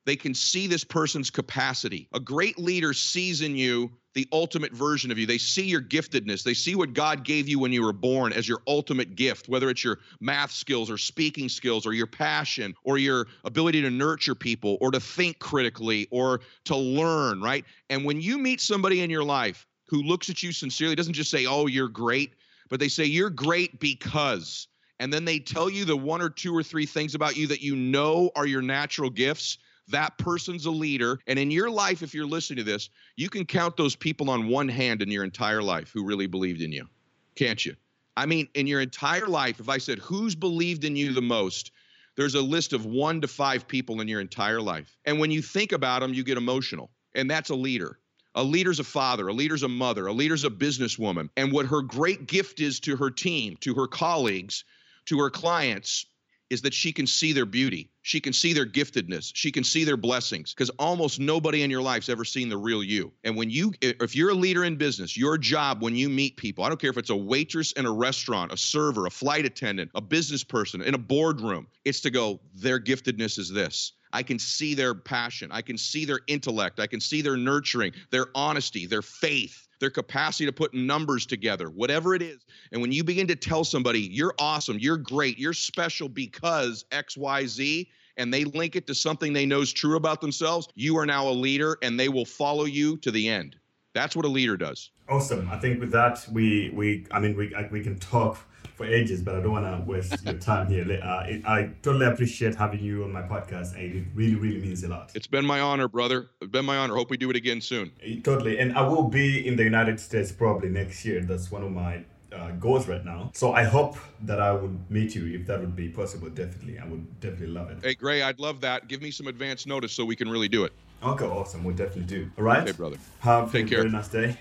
[0.07, 2.09] they can see this person's capacity.
[2.15, 5.27] A great leader sees in you the ultimate version of you.
[5.27, 6.45] They see your giftedness.
[6.45, 9.69] They see what God gave you when you were born as your ultimate gift, whether
[9.69, 14.37] it's your math skills or speaking skills or your passion or your ability to nurture
[14.37, 17.65] people or to think critically or to learn, right?
[17.91, 21.33] And when you meet somebody in your life who looks at you sincerely, doesn't just
[21.33, 22.35] say, oh, you're great,
[22.71, 24.69] but they say, you're great because.
[24.99, 27.61] And then they tell you the one or two or three things about you that
[27.61, 29.59] you know are your natural gifts
[29.89, 31.19] that person's a leader.
[31.27, 34.49] And in your life, if you're listening to this, you can count those people on
[34.49, 36.89] one hand in your entire life who really believed in you,
[37.35, 37.77] can't you?
[38.17, 41.71] I mean, in your entire life, if I said, who's believed in you the most?
[42.17, 44.97] There's a list of one to five people in your entire life.
[45.05, 46.91] And when you think about them, you get emotional.
[47.15, 47.99] And that's a leader.
[48.35, 51.29] A leader's a father, a leader's a mother, a leader's a businesswoman.
[51.37, 54.65] And what her great gift is to her team, to her colleagues,
[55.07, 56.07] to her clients,
[56.51, 57.91] is that she can see their beauty.
[58.07, 59.33] She can see their giftedness.
[59.35, 62.81] She can see their blessings because almost nobody in your life's ever seen the real
[62.81, 63.13] you.
[63.25, 66.63] And when you, if you're a leader in business, your job when you meet people,
[66.63, 69.91] I don't care if it's a waitress in a restaurant, a server, a flight attendant,
[69.97, 73.95] a business person in a boardroom, it's to go, their giftedness is this.
[74.13, 75.51] I can see their passion.
[75.51, 76.79] I can see their intellect.
[76.79, 81.69] I can see their nurturing, their honesty, their faith their capacity to put numbers together,
[81.71, 82.45] whatever it is.
[82.73, 87.87] And when you begin to tell somebody, you're awesome, you're great, you're special because XYZ,
[88.17, 91.29] and they link it to something they know is true about themselves, you are now
[91.29, 93.57] a leader and they will follow you to the end.
[93.95, 94.91] That's what a leader does.
[95.09, 95.49] Awesome.
[95.51, 98.39] I think with that, we, we I mean, we, we can talk
[98.77, 100.85] for ages, but I don't want to waste your time here.
[101.03, 104.85] Uh, it, I totally appreciate having you on my podcast, and it really, really means
[104.85, 105.11] a lot.
[105.15, 106.29] It's been my honor, brother.
[106.43, 106.95] It's been my honor.
[106.95, 107.91] Hope we do it again soon.
[108.23, 108.59] Totally.
[108.59, 111.23] And I will be in the United States probably next year.
[111.23, 113.31] That's one of my uh, goals right now.
[113.35, 116.29] So I hope that I would meet you if that would be possible.
[116.29, 117.79] Definitely, I would definitely love it.
[117.83, 118.89] Hey, Gray, I'd love that.
[118.89, 120.73] Give me some advance notice so we can really do it.
[121.03, 121.65] Okay, awesome.
[121.65, 122.31] We'll definitely do.
[122.37, 122.67] All right.
[122.67, 122.99] Hey, brother.
[123.21, 123.79] Have Take a care.
[123.79, 124.37] very nice day.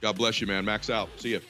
[0.00, 0.64] God bless you, man.
[0.64, 1.08] Max out.
[1.18, 1.40] See you.